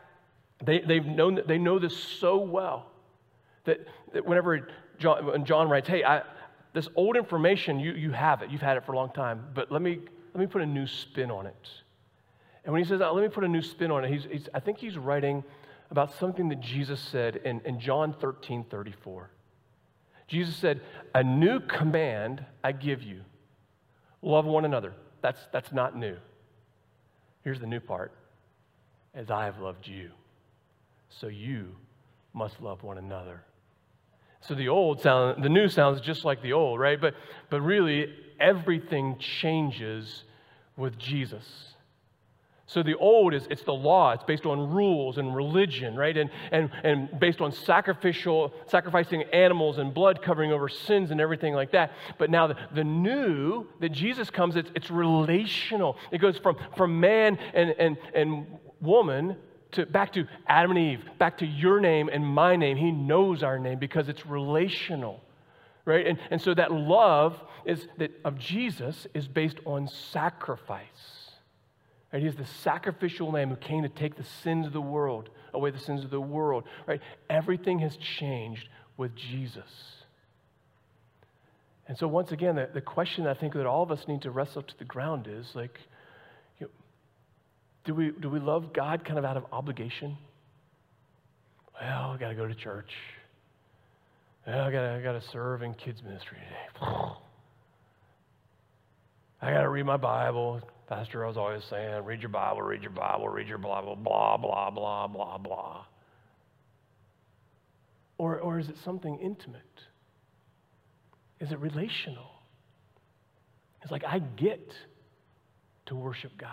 they, 0.63 0.79
they've 0.79 1.05
known, 1.05 1.41
they 1.47 1.57
know 1.57 1.79
this 1.79 1.95
so 1.95 2.37
well 2.37 2.91
that, 3.65 3.79
that 4.13 4.25
whenever 4.25 4.67
John, 4.97 5.25
when 5.25 5.45
John 5.45 5.69
writes, 5.69 5.87
Hey, 5.87 6.03
I, 6.03 6.23
this 6.73 6.87
old 6.95 7.15
information, 7.15 7.79
you, 7.79 7.93
you 7.93 8.11
have 8.11 8.41
it. 8.41 8.51
You've 8.51 8.61
had 8.61 8.77
it 8.77 8.85
for 8.85 8.91
a 8.91 8.95
long 8.95 9.11
time. 9.11 9.45
But 9.53 9.71
let 9.71 9.81
me, 9.81 9.99
let 10.33 10.39
me 10.39 10.47
put 10.47 10.61
a 10.61 10.65
new 10.65 10.85
spin 10.85 11.31
on 11.31 11.47
it. 11.47 11.69
And 12.63 12.73
when 12.73 12.83
he 12.83 12.87
says, 12.87 12.99
let 12.99 13.15
me 13.15 13.29
put 13.29 13.43
a 13.43 13.47
new 13.47 13.61
spin 13.61 13.89
on 13.89 14.03
it, 14.03 14.11
he's, 14.11 14.25
he's, 14.29 14.49
I 14.53 14.59
think 14.59 14.77
he's 14.77 14.97
writing 14.97 15.43
about 15.91 16.13
something 16.19 16.49
that 16.49 16.61
Jesus 16.61 16.99
said 16.99 17.37
in, 17.37 17.61
in 17.65 17.79
John 17.79 18.15
13 18.19 18.65
34. 18.69 19.29
Jesus 20.27 20.55
said, 20.55 20.81
A 21.15 21.23
new 21.23 21.59
command 21.59 22.45
I 22.63 22.71
give 22.71 23.01
you 23.01 23.21
love 24.21 24.45
one 24.45 24.65
another. 24.65 24.93
That's, 25.21 25.39
that's 25.51 25.71
not 25.71 25.97
new. 25.97 26.17
Here's 27.43 27.59
the 27.59 27.67
new 27.67 27.79
part 27.79 28.13
as 29.13 29.31
I 29.31 29.45
have 29.45 29.59
loved 29.59 29.87
you, 29.87 30.11
so 31.09 31.27
you 31.27 31.75
must 32.33 32.61
love 32.61 32.83
one 32.83 32.97
another. 32.97 33.43
So 34.41 34.55
the 34.55 34.69
old 34.69 35.01
sound, 35.01 35.43
the 35.43 35.49
new 35.49 35.67
sounds 35.67 35.99
just 36.01 36.23
like 36.23 36.41
the 36.41 36.53
old, 36.53 36.79
right? 36.79 36.99
But, 36.99 37.15
but 37.49 37.61
really, 37.61 38.13
everything 38.39 39.17
changes 39.41 40.23
with 40.77 40.97
Jesus. 40.97 41.43
So 42.69 42.83
the 42.83 42.95
old 42.97 43.33
is 43.33 43.47
it's 43.49 43.63
the 43.63 43.73
law. 43.73 44.11
It's 44.11 44.23
based 44.23 44.45
on 44.45 44.69
rules 44.69 45.17
and 45.17 45.35
religion, 45.35 45.95
right? 45.95 46.15
And, 46.15 46.29
and, 46.51 46.69
and 46.83 47.19
based 47.19 47.41
on 47.41 47.51
sacrificial, 47.51 48.53
sacrificing 48.67 49.23
animals 49.33 49.79
and 49.79 49.91
blood 49.91 50.21
covering 50.21 50.51
over 50.51 50.69
sins 50.69 51.09
and 51.09 51.19
everything 51.19 51.55
like 51.55 51.71
that. 51.71 51.93
But 52.19 52.29
now 52.29 52.45
the, 52.45 52.57
the 52.75 52.83
new, 52.83 53.65
that 53.79 53.89
Jesus 53.89 54.29
comes, 54.29 54.55
it's, 54.55 54.69
it's 54.75 54.91
relational. 54.91 55.97
It 56.11 56.19
goes 56.19 56.37
from, 56.37 56.57
from 56.77 56.99
man 56.99 57.39
and, 57.55 57.71
and, 57.79 57.97
and 58.13 58.45
woman 58.79 59.37
to, 59.71 59.87
back 59.87 60.13
to 60.13 60.27
Adam 60.45 60.69
and 60.69 60.79
Eve, 60.79 61.03
back 61.17 61.39
to 61.39 61.47
your 61.47 61.79
name 61.79 62.07
and 62.07 62.23
my 62.23 62.55
name. 62.55 62.77
He 62.77 62.91
knows 62.91 63.41
our 63.41 63.57
name 63.57 63.79
because 63.79 64.09
it's 64.09 64.27
relational, 64.27 65.23
right? 65.85 66.05
And, 66.05 66.19
and 66.29 66.39
so 66.39 66.53
that 66.53 66.71
love 66.71 67.41
is 67.65 67.87
that 67.97 68.11
of 68.23 68.37
Jesus 68.37 69.07
is 69.15 69.27
based 69.27 69.57
on 69.65 69.87
sacrifice, 69.87 71.28
Right? 72.11 72.23
He's 72.23 72.35
the 72.35 72.45
sacrificial 72.45 73.31
lamb 73.31 73.49
who 73.49 73.55
came 73.55 73.83
to 73.83 73.89
take 73.89 74.15
the 74.15 74.23
sins 74.43 74.65
of 74.65 74.73
the 74.73 74.81
world, 74.81 75.29
away 75.53 75.71
the 75.71 75.79
sins 75.79 76.03
of 76.03 76.09
the 76.09 76.21
world. 76.21 76.63
Right? 76.87 77.01
Everything 77.29 77.79
has 77.79 77.95
changed 77.97 78.67
with 78.97 79.15
Jesus. 79.15 79.69
And 81.87 81.97
so, 81.97 82.07
once 82.07 82.31
again, 82.31 82.55
the, 82.55 82.69
the 82.71 82.81
question 82.81 83.25
I 83.25 83.33
think 83.33 83.53
that 83.53 83.65
all 83.65 83.81
of 83.81 83.91
us 83.91 84.07
need 84.07 84.21
to 84.21 84.31
wrestle 84.31 84.61
to 84.61 84.77
the 84.77 84.85
ground 84.85 85.27
is 85.27 85.47
like, 85.55 85.79
you 86.59 86.67
know, 86.67 86.71
do, 87.83 87.95
we, 87.95 88.11
do 88.11 88.29
we 88.29 88.39
love 88.39 88.73
God 88.73 89.03
kind 89.03 89.17
of 89.17 89.25
out 89.25 89.37
of 89.37 89.45
obligation? 89.51 90.17
Well, 91.81 92.11
I 92.11 92.17
got 92.17 92.29
to 92.29 92.35
go 92.35 92.47
to 92.47 92.53
church. 92.53 92.91
Well, 94.45 94.61
I 94.61 94.71
got 94.71 94.83
I 94.83 95.01
got 95.01 95.13
to 95.13 95.21
serve 95.29 95.63
in 95.63 95.73
kids' 95.73 96.03
ministry 96.03 96.37
today. 96.37 96.91
I 99.41 99.51
got 99.53 99.61
to 99.61 99.69
read 99.69 99.85
my 99.85 99.97
Bible. 99.97 100.61
Pastor, 100.89 101.23
I 101.23 101.27
was 101.27 101.37
always 101.37 101.63
saying, 101.65 102.03
read 102.03 102.19
your 102.19 102.29
Bible, 102.29 102.63
read 102.63 102.81
your 102.81 102.89
Bible, 102.89 103.29
read 103.29 103.47
your 103.47 103.59
blah, 103.59 103.79
blah, 103.79 103.93
blah, 103.93 104.37
blah, 104.37 104.71
blah, 104.71 105.07
blah, 105.07 105.37
blah. 105.37 105.85
Or, 108.17 108.39
or 108.39 108.57
is 108.57 108.69
it 108.69 108.77
something 108.83 109.19
intimate? 109.19 109.61
Is 111.39 111.51
it 111.51 111.59
relational? 111.59 112.31
It's 113.83 113.91
like, 113.91 114.03
I 114.03 114.17
get 114.17 114.73
to 115.85 115.95
worship 115.95 116.31
God. 116.39 116.49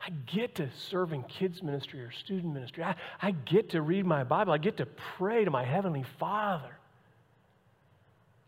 I 0.00 0.10
get 0.32 0.54
to 0.56 0.68
serve 0.88 1.12
in 1.12 1.24
kids' 1.24 1.60
ministry 1.60 2.00
or 2.02 2.12
student 2.12 2.54
ministry. 2.54 2.84
I, 2.84 2.94
I 3.20 3.32
get 3.32 3.70
to 3.70 3.82
read 3.82 4.06
my 4.06 4.22
Bible. 4.22 4.52
I 4.52 4.58
get 4.58 4.76
to 4.76 4.86
pray 5.18 5.44
to 5.44 5.50
my 5.50 5.64
Heavenly 5.64 6.04
Father. 6.20 6.78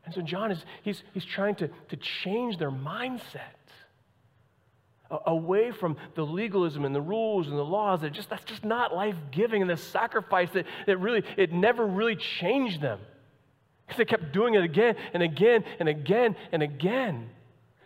And 0.04 0.14
so 0.14 0.20
John 0.20 0.52
is 0.52 0.64
he's, 0.84 1.02
he's 1.12 1.24
trying 1.24 1.56
to, 1.56 1.68
to 1.88 1.96
change 1.96 2.58
their 2.58 2.70
mindset 2.70 3.63
away 5.26 5.70
from 5.70 5.96
the 6.14 6.24
legalism 6.24 6.84
and 6.84 6.94
the 6.94 7.00
rules 7.00 7.48
and 7.48 7.56
the 7.56 7.64
laws 7.64 8.00
that 8.02 8.12
just 8.12 8.30
that's 8.30 8.44
just 8.44 8.64
not 8.64 8.94
life-giving 8.94 9.60
and 9.60 9.70
the 9.70 9.76
sacrifice 9.76 10.50
that, 10.52 10.66
that 10.86 10.98
really 10.98 11.22
it 11.36 11.52
never 11.52 11.86
really 11.86 12.16
changed 12.16 12.80
them. 12.80 12.98
Because 13.86 13.98
they 13.98 14.04
kept 14.04 14.32
doing 14.32 14.54
it 14.54 14.64
again 14.64 14.96
and 15.12 15.22
again 15.22 15.64
and 15.78 15.88
again 15.88 16.36
and 16.52 16.62
again. 16.62 17.28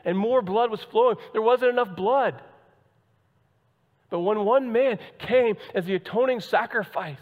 And 0.05 0.17
more 0.17 0.43
blood 0.43 0.71
was 0.71 0.81
flowing. 0.91 1.17
There 1.33 1.43
wasn't 1.43 1.73
enough 1.73 1.95
blood. 1.97 2.41
But 4.11 4.21
when 4.21 4.45
one 4.45 4.73
man 4.73 4.99
came 5.19 5.57
as 5.75 5.85
the 5.85 5.97
atoning 5.97 6.41
sacrifice 6.41 7.19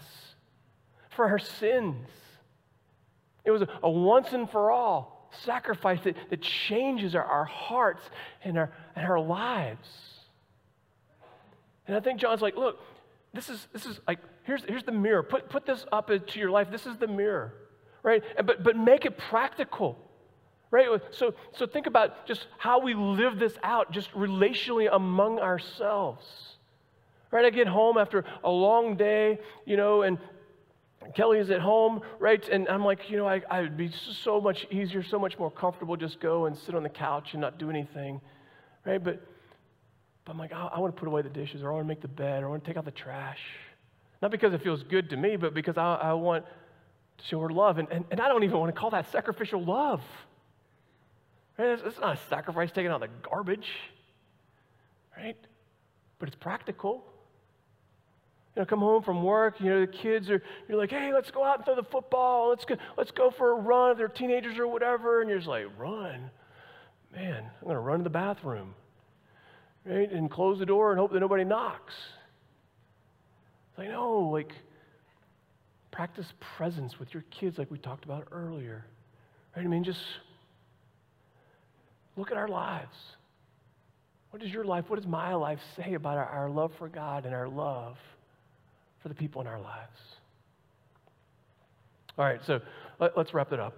for 1.11 1.27
our 1.27 1.39
sins 1.39 2.07
it 3.47 3.53
was 3.53 3.63
a, 3.63 3.69
a 3.83 3.91
once 3.91 4.33
and 4.33 4.51
for 4.51 4.71
all 4.71 5.16
sacrifice 5.45 6.01
that, 6.05 6.17
that 6.31 6.43
changes 6.43 7.15
our, 7.15 7.25
our 7.25 7.45
hearts 7.45 8.03
and 8.43 8.59
our, 8.59 8.71
and 8.95 9.07
our 9.07 9.21
lives. 9.21 9.89
And 11.87 11.97
I 11.97 12.01
think 12.01 12.21
John's 12.21 12.43
like, 12.43 12.57
look, 12.57 12.81
this 13.33 13.49
is, 13.49 13.67
this 13.73 13.87
is 13.87 14.01
like, 14.09 14.19
here's, 14.45 14.65
here's 14.65 14.85
the 14.85 14.93
mirror. 14.93 15.23
Put, 15.23 15.49
put 15.49 15.67
this 15.67 15.85
up 15.93 16.11
into 16.11 16.39
your 16.39 16.51
life. 16.51 16.69
This 16.71 16.87
is 16.87 16.97
the 16.97 17.07
mirror, 17.07 17.55
right? 18.03 18.23
But, 18.45 18.65
but 18.65 18.77
make 18.77 19.05
it 19.05 19.19
practical, 19.19 19.99
right? 20.71 20.89
So, 21.13 21.35
so 21.53 21.67
think 21.67 21.87
about 21.87 22.27
just 22.27 22.47
how 22.59 22.81
we 22.81 22.95
live 22.95 23.39
this 23.39 23.55
out, 23.63 23.93
just 23.93 24.11
relationally 24.13 24.89
among 24.91 25.39
ourselves. 25.39 26.25
Right? 27.31 27.45
I 27.45 27.51
get 27.51 27.67
home 27.67 27.99
after 27.99 28.25
a 28.45 28.51
long 28.51 28.97
day, 28.97 29.39
you 29.65 29.77
know, 29.77 30.03
and 30.03 30.19
Kelly 31.15 31.39
is 31.39 31.51
at 31.51 31.61
home, 31.61 32.01
right? 32.19 32.47
And 32.49 32.69
I'm 32.69 32.85
like, 32.85 33.11
you 33.11 33.17
know, 33.17 33.27
I, 33.27 33.43
I 33.51 33.61
would 33.63 33.77
be 33.77 33.91
so 34.25 34.41
much 34.41 34.67
easier, 34.71 35.03
so 35.03 35.19
much 35.19 35.39
more 35.39 35.51
comfortable 35.51 35.97
just 35.97 36.21
go 36.21 36.47
and 36.47 36.57
sit 36.57 36.75
on 36.75 36.83
the 36.83 36.89
couch 36.89 37.31
and 37.33 37.41
not 37.41 37.59
do 37.59 37.71
anything, 37.71 38.21
right? 38.85 39.03
But, 39.03 39.25
but 40.25 40.33
I'm 40.33 40.39
like, 40.39 40.53
I, 40.53 40.67
I 40.75 40.81
want 40.81 40.95
to 40.95 40.99
put 40.99 41.09
away 41.09 41.23
the 41.23 41.29
dishes, 41.29 41.63
or 41.63 41.71
I 41.71 41.75
want 41.75 41.85
to 41.85 41.89
make 41.89 42.01
the 42.01 42.09
bed, 42.09 42.43
or 42.43 42.47
I 42.47 42.51
want 42.51 42.65
to 42.65 42.71
take 42.71 42.77
out 42.77 42.85
the 42.85 42.91
trash. 42.91 43.41
Not 44.23 44.31
because 44.31 44.55
it 44.55 44.63
feels 44.63 44.83
good 44.83 45.11
to 45.11 45.17
me, 45.17 45.37
but 45.37 45.55
because 45.55 45.77
I, 45.77 45.95
I 45.95 46.13
want 46.15 46.45
to 47.19 47.25
show 47.27 47.41
her 47.41 47.51
love. 47.51 47.79
And, 47.79 47.89
and, 47.91 48.05
and 48.11 48.21
I 48.21 48.29
don't 48.29 48.45
even 48.45 48.59
want 48.59 48.75
to 48.75 48.79
call 48.79 48.91
that 48.91 49.11
sacrificial 49.13 49.65
love. 49.65 50.01
Right? 51.59 51.69
It's, 51.69 51.83
it's 51.85 52.01
not 52.01 52.17
a 52.17 52.21
sacrifice 52.29 52.71
taking 52.73 52.91
out 52.91 53.01
the 53.01 53.09
garbage, 53.23 53.69
right? 55.17 55.37
But 56.19 56.29
it's 56.29 56.37
practical 56.37 57.05
you 58.57 58.63
know, 58.63 58.67
come 58.67 58.81
home 58.81 59.03
from 59.03 59.23
work, 59.23 59.61
you 59.61 59.69
know, 59.69 59.81
the 59.81 59.87
kids 59.87 60.31
are, 60.31 60.43
you're 60.67 60.79
like, 60.79 60.91
hey, 60.91 61.13
let's 61.13 61.31
go 61.31 61.45
out 61.45 61.59
and 61.59 61.65
throw 61.67 61.77
the 61.77 61.83
football. 61.83 62.49
Let's 62.49 62.65
go, 62.65 62.77
let's 62.97 63.11
go 63.11 63.31
for 63.31 63.53
a 63.53 63.55
run. 63.55 63.93
if 63.93 63.99
They're 63.99 64.09
teenagers 64.09 64.59
or 64.59 64.67
whatever. 64.67 65.21
And 65.21 65.29
you're 65.29 65.39
just 65.39 65.49
like, 65.49 65.67
run? 65.77 66.31
Man, 67.15 67.45
I'm 67.45 67.65
going 67.65 67.75
to 67.75 67.81
run 67.81 67.99
to 67.99 68.05
the 68.05 68.11
bathroom, 68.11 68.75
right? 69.85 70.11
And 70.11 70.31
close 70.31 70.59
the 70.59 70.65
door 70.65 70.91
and 70.91 70.99
hope 70.99 71.13
that 71.13 71.21
nobody 71.21 71.45
knocks. 71.45 71.93
It's 73.71 73.79
like, 73.79 73.91
no, 73.91 74.21
like, 74.21 74.53
practice 75.91 76.33
presence 76.57 76.99
with 76.99 77.13
your 77.13 77.25
kids 77.31 77.59
like 77.59 77.71
we 77.71 77.77
talked 77.77 78.07
about 78.07 78.29
earlier. 78.33 78.87
Right? 79.55 79.67
I 79.67 79.69
mean, 79.69 79.85
just 79.85 80.01
look 82.17 82.31
at 82.31 82.39
our 82.39 82.49
lives. 82.49 82.97
What 84.31 84.41
does 84.41 84.51
your 84.51 84.65
life, 84.65 84.87
what 84.89 84.97
does 84.97 85.07
my 85.07 85.35
life 85.35 85.61
say 85.77 85.93
about 85.93 86.17
our, 86.17 86.27
our 86.27 86.49
love 86.49 86.73
for 86.79 86.89
God 86.89 87.27
and 87.27 87.35
our 87.35 87.49
love 87.49 87.99
for 89.07 89.11
the 89.11 89.15
people 89.15 89.41
in 89.41 89.47
our 89.47 89.61
lives. 89.61 90.01
All 92.19 92.25
right, 92.25 92.45
so 92.45 92.61
let, 92.99 93.17
us 93.17 93.33
wrap 93.33 93.53
it 93.53 93.61
up. 93.61 93.77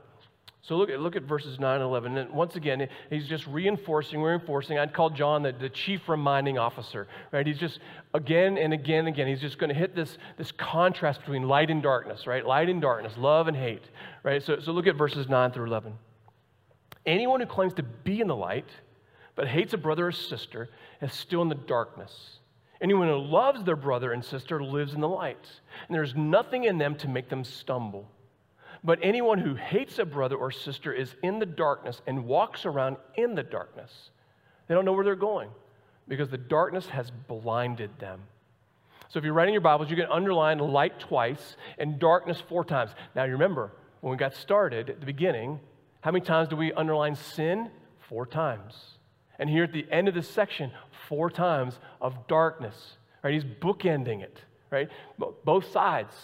So 0.63 0.75
look 0.77 0.89
at, 0.89 1.01
look 1.01 1.17
at 1.17 1.25
verses 1.25 1.61
9 1.61 1.75
and 1.75 1.83
11. 1.83 2.17
And 2.17 2.31
once 2.31 2.57
again, 2.57 2.89
he's 3.11 3.27
just 3.27 3.47
reinforcing, 3.47 4.23
reinforcing. 4.23 4.79
I'd 4.79 4.95
call 4.95 5.11
John 5.11 5.43
the, 5.43 5.53
the 5.53 5.69
chief 5.69 6.09
reminding 6.09 6.57
officer, 6.57 7.09
right? 7.31 7.47
He's 7.47 7.59
just, 7.59 7.79
again 8.15 8.57
and 8.57 8.73
again 8.73 9.01
and 9.01 9.09
again, 9.09 9.29
he's 9.29 9.43
just 9.43 9.59
going 9.59 9.69
to 9.69 9.79
hit 9.79 9.95
this, 9.95 10.17
this 10.39 10.51
contrast 10.51 11.21
between 11.21 11.43
light 11.43 11.69
and 11.69 11.83
darkness, 11.83 12.27
right? 12.27 12.47
Light 12.47 12.71
and 12.71 12.81
darkness, 12.81 13.13
love 13.19 13.49
and 13.49 13.57
hate, 13.57 13.85
right? 14.23 14.43
So, 14.43 14.61
so 14.61 14.73
look 14.73 14.87
at 14.87 14.97
verses 14.97 15.29
9 15.29 15.51
through 15.51 15.67
11. 15.67 15.93
Anyone 17.05 17.41
who 17.41 17.47
claims 17.47 17.75
to 17.75 17.83
be 17.83 18.23
in 18.23 18.29
the 18.29 18.37
light 18.37 18.71
but 19.35 19.47
hates 19.47 19.75
a 19.75 19.79
brother 19.79 20.07
or 20.07 20.13
sister 20.13 20.71
is 21.03 21.13
still 21.13 21.43
in 21.43 21.51
the 21.51 21.55
darkness. 21.55 22.38
Anyone 22.81 23.09
who 23.09 23.19
loves 23.19 23.65
their 23.65 23.77
brother 23.77 24.13
and 24.13 24.25
sister 24.25 24.63
lives 24.63 24.95
in 24.95 25.01
the 25.01 25.09
light, 25.09 25.45
and 25.89 25.95
there's 25.95 26.15
nothing 26.15 26.65
in 26.65 26.79
them 26.79 26.95
to 26.97 27.09
make 27.09 27.29
them 27.29 27.45
stumble. 27.45 28.09
But 28.85 29.01
anyone 29.03 29.39
who 29.39 29.55
hates 29.55 29.99
a 29.99 30.05
brother 30.05 30.37
or 30.37 30.53
sister 30.53 30.93
is 30.93 31.17
in 31.23 31.41
the 31.41 31.47
darkness 31.47 32.01
and 32.07 32.27
walks 32.27 32.65
around 32.65 32.97
in 33.17 33.35
the 33.35 33.43
darkness. 33.43 34.11
They 34.69 34.75
don't 34.75 34.85
know 34.85 34.93
where 34.93 35.05
they're 35.05 35.17
going 35.17 35.51
because 36.07 36.29
the 36.31 36.39
darkness 36.39 36.87
has 36.87 37.11
blinded 37.11 37.99
them. 37.99 38.21
So 39.09 39.19
if 39.19 39.25
you're 39.25 39.35
writing 39.35 39.55
your 39.55 39.63
Bibles, 39.63 39.91
you 39.91 39.97
can 39.97 40.07
underline 40.07 40.59
light 40.59 41.01
twice 41.01 41.57
and 41.79 41.99
darkness 41.99 42.41
four 42.49 42.65
times. 42.65 42.93
Now 43.17 43.25
you 43.25 43.33
remember, 43.33 43.73
when 44.01 44.11
we 44.11 44.17
got 44.17 44.35
started 44.35 44.91
at 44.91 45.01
the 45.01 45.07
beginning, 45.07 45.59
how 46.03 46.13
many 46.13 46.25
times 46.25 46.49
do 46.49 46.57
we 46.57 46.73
underline 46.73 47.17
sin? 47.17 47.71
Four 48.09 48.27
times. 48.27 48.98
And 49.39 49.49
here 49.49 49.65
at 49.65 49.73
the 49.73 49.87
end 49.91 50.09
of 50.09 50.15
this 50.15 50.29
section, 50.29 50.71
four 51.09 51.31
times 51.31 51.79
of 52.01 52.27
darkness. 52.27 52.97
Right? 53.23 53.35
He's 53.35 53.45
bookending 53.45 54.23
it, 54.23 54.39
right? 54.71 54.89
Both 55.45 55.71
sides. 55.71 56.15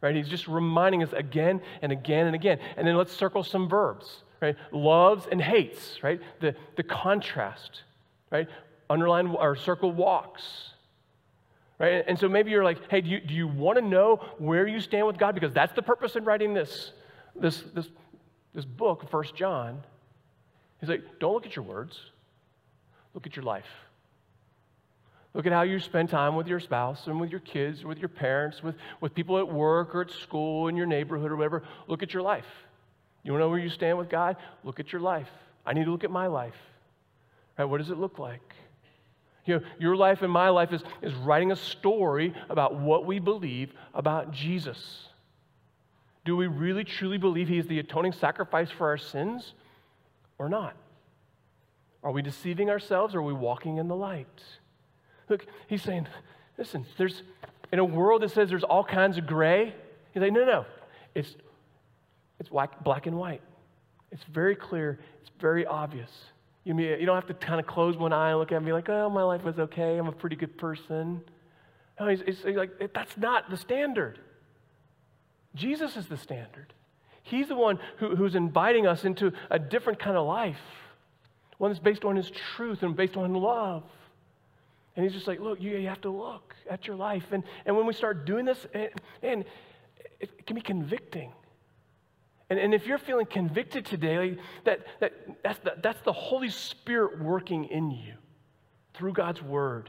Right? 0.00 0.14
He's 0.16 0.28
just 0.28 0.48
reminding 0.48 1.02
us 1.02 1.12
again 1.12 1.60
and 1.80 1.92
again 1.92 2.26
and 2.26 2.34
again. 2.34 2.58
And 2.76 2.86
then 2.86 2.96
let's 2.96 3.12
circle 3.12 3.44
some 3.44 3.68
verbs, 3.68 4.22
right? 4.40 4.56
Loves 4.72 5.26
and 5.30 5.40
hates, 5.40 6.02
right? 6.02 6.20
The, 6.40 6.54
the 6.76 6.82
contrast, 6.82 7.82
right? 8.30 8.48
Underline 8.90 9.28
or 9.28 9.56
circle 9.56 9.92
walks. 9.92 10.42
Right? 11.78 12.04
And 12.06 12.18
so 12.18 12.28
maybe 12.28 12.50
you're 12.50 12.62
like, 12.62 12.78
hey, 12.90 13.00
do 13.00 13.10
you, 13.10 13.20
do 13.20 13.34
you 13.34 13.48
want 13.48 13.78
to 13.78 13.84
know 13.84 14.16
where 14.38 14.68
you 14.68 14.80
stand 14.80 15.06
with 15.06 15.18
God? 15.18 15.34
Because 15.34 15.52
that's 15.52 15.72
the 15.72 15.82
purpose 15.82 16.14
in 16.14 16.24
writing 16.24 16.54
this, 16.54 16.92
this, 17.34 17.62
this, 17.74 17.88
this 18.54 18.64
book, 18.64 19.08
First 19.10 19.34
John. 19.34 19.82
He's 20.80 20.88
like, 20.88 21.02
don't 21.18 21.32
look 21.32 21.46
at 21.46 21.56
your 21.56 21.64
words, 21.64 21.98
look 23.14 23.26
at 23.26 23.36
your 23.36 23.44
life. 23.44 23.66
Look 25.34 25.46
at 25.46 25.52
how 25.52 25.62
you 25.62 25.80
spend 25.80 26.10
time 26.10 26.36
with 26.36 26.46
your 26.46 26.60
spouse 26.60 27.06
and 27.06 27.18
with 27.18 27.30
your 27.30 27.40
kids, 27.40 27.84
with 27.84 27.98
your 27.98 28.10
parents, 28.10 28.62
with, 28.62 28.74
with 29.00 29.14
people 29.14 29.38
at 29.38 29.48
work 29.50 29.94
or 29.94 30.02
at 30.02 30.10
school, 30.10 30.68
in 30.68 30.76
your 30.76 30.86
neighborhood 30.86 31.32
or 31.32 31.36
whatever. 31.36 31.62
Look 31.88 32.02
at 32.02 32.12
your 32.12 32.22
life. 32.22 32.44
You 33.22 33.32
want 33.32 33.40
to 33.40 33.46
know 33.46 33.50
where 33.50 33.58
you 33.58 33.70
stand 33.70 33.96
with 33.96 34.10
God? 34.10 34.36
Look 34.62 34.78
at 34.78 34.92
your 34.92 35.00
life. 35.00 35.28
I 35.64 35.72
need 35.72 35.84
to 35.84 35.90
look 35.90 36.04
at 36.04 36.10
my 36.10 36.26
life. 36.26 36.56
Right? 37.56 37.64
What 37.64 37.78
does 37.78 37.90
it 37.90 37.98
look 37.98 38.18
like? 38.18 38.42
You 39.46 39.56
know, 39.56 39.66
your 39.78 39.96
life 39.96 40.22
and 40.22 40.30
my 40.30 40.50
life 40.50 40.72
is, 40.72 40.82
is 41.00 41.14
writing 41.14 41.50
a 41.50 41.56
story 41.56 42.34
about 42.48 42.76
what 42.76 43.06
we 43.06 43.18
believe 43.18 43.72
about 43.94 44.32
Jesus. 44.32 45.08
Do 46.24 46.36
we 46.36 46.46
really 46.46 46.84
truly 46.84 47.18
believe 47.18 47.48
he 47.48 47.58
is 47.58 47.66
the 47.66 47.78
atoning 47.78 48.12
sacrifice 48.12 48.70
for 48.70 48.88
our 48.88 48.98
sins 48.98 49.54
or 50.38 50.48
not? 50.48 50.76
Are 52.02 52.10
we 52.10 52.22
deceiving 52.22 52.70
ourselves 52.70 53.14
or 53.14 53.18
are 53.18 53.22
we 53.22 53.32
walking 53.32 53.78
in 53.78 53.88
the 53.88 53.96
light? 53.96 54.42
Look, 55.28 55.46
he's 55.68 55.82
saying, 55.82 56.08
listen, 56.58 56.84
there's 56.98 57.22
in 57.72 57.78
a 57.78 57.84
world 57.84 58.22
that 58.22 58.30
says 58.30 58.50
there's 58.50 58.64
all 58.64 58.84
kinds 58.84 59.18
of 59.18 59.26
gray, 59.26 59.74
he's 60.12 60.20
like, 60.20 60.32
no, 60.32 60.44
no, 60.44 60.66
it's 61.14 61.36
it's 62.42 62.48
black, 62.48 62.82
black 62.82 63.06
and 63.06 63.16
white. 63.16 63.40
It's 64.10 64.24
very 64.24 64.56
clear, 64.56 64.98
it's 65.20 65.30
very 65.38 65.64
obvious. 65.64 66.10
You, 66.64 66.74
mean, 66.74 66.98
you 66.98 67.06
don't 67.06 67.14
have 67.14 67.26
to 67.26 67.34
kind 67.34 67.60
of 67.60 67.68
close 67.68 67.96
one 67.96 68.12
eye 68.12 68.30
and 68.30 68.38
look 68.40 68.50
at 68.50 68.62
me 68.62 68.72
like, 68.72 68.88
oh, 68.88 69.08
my 69.08 69.22
life 69.22 69.44
was 69.44 69.60
okay. 69.60 69.96
I'm 69.96 70.08
a 70.08 70.12
pretty 70.12 70.34
good 70.34 70.58
person. 70.58 71.20
No, 72.00 72.08
he's, 72.08 72.20
he's 72.22 72.44
like, 72.56 72.92
that's 72.92 73.16
not 73.16 73.48
the 73.48 73.56
standard. 73.56 74.18
Jesus 75.54 75.96
is 75.96 76.08
the 76.08 76.16
standard. 76.16 76.72
He's 77.22 77.46
the 77.46 77.54
one 77.54 77.78
who, 77.98 78.16
who's 78.16 78.34
inviting 78.34 78.88
us 78.88 79.04
into 79.04 79.32
a 79.48 79.58
different 79.60 80.00
kind 80.00 80.16
of 80.16 80.26
life, 80.26 80.56
one 81.58 81.70
that's 81.70 81.82
based 81.82 82.04
on 82.04 82.16
his 82.16 82.30
truth 82.30 82.82
and 82.82 82.96
based 82.96 83.16
on 83.16 83.34
love. 83.34 83.84
And 84.96 85.04
he's 85.04 85.12
just 85.12 85.26
like, 85.26 85.40
look, 85.40 85.60
you, 85.60 85.76
you 85.76 85.88
have 85.88 86.00
to 86.02 86.10
look 86.10 86.54
at 86.68 86.86
your 86.86 86.96
life. 86.96 87.24
And, 87.32 87.44
and 87.64 87.76
when 87.76 87.86
we 87.86 87.94
start 87.94 88.26
doing 88.26 88.44
this, 88.44 88.66
eh, 88.74 88.88
and, 89.22 89.32
and 89.32 89.44
it, 90.20 90.30
it 90.38 90.46
can 90.46 90.54
be 90.54 90.60
convicting. 90.62 91.32
And, 92.50 92.58
and 92.58 92.74
if 92.74 92.86
you're 92.86 92.98
feeling 92.98 93.26
convicted 93.26 93.86
today, 93.86 94.18
like 94.18 94.38
that, 94.64 94.80
that, 95.00 95.12
that's, 95.42 95.58
the, 95.60 95.74
that's 95.82 96.02
the 96.02 96.12
Holy 96.12 96.50
Spirit 96.50 97.22
working 97.22 97.64
in 97.64 97.90
you 97.90 98.14
through 98.92 99.14
God's 99.14 99.40
Word. 99.40 99.88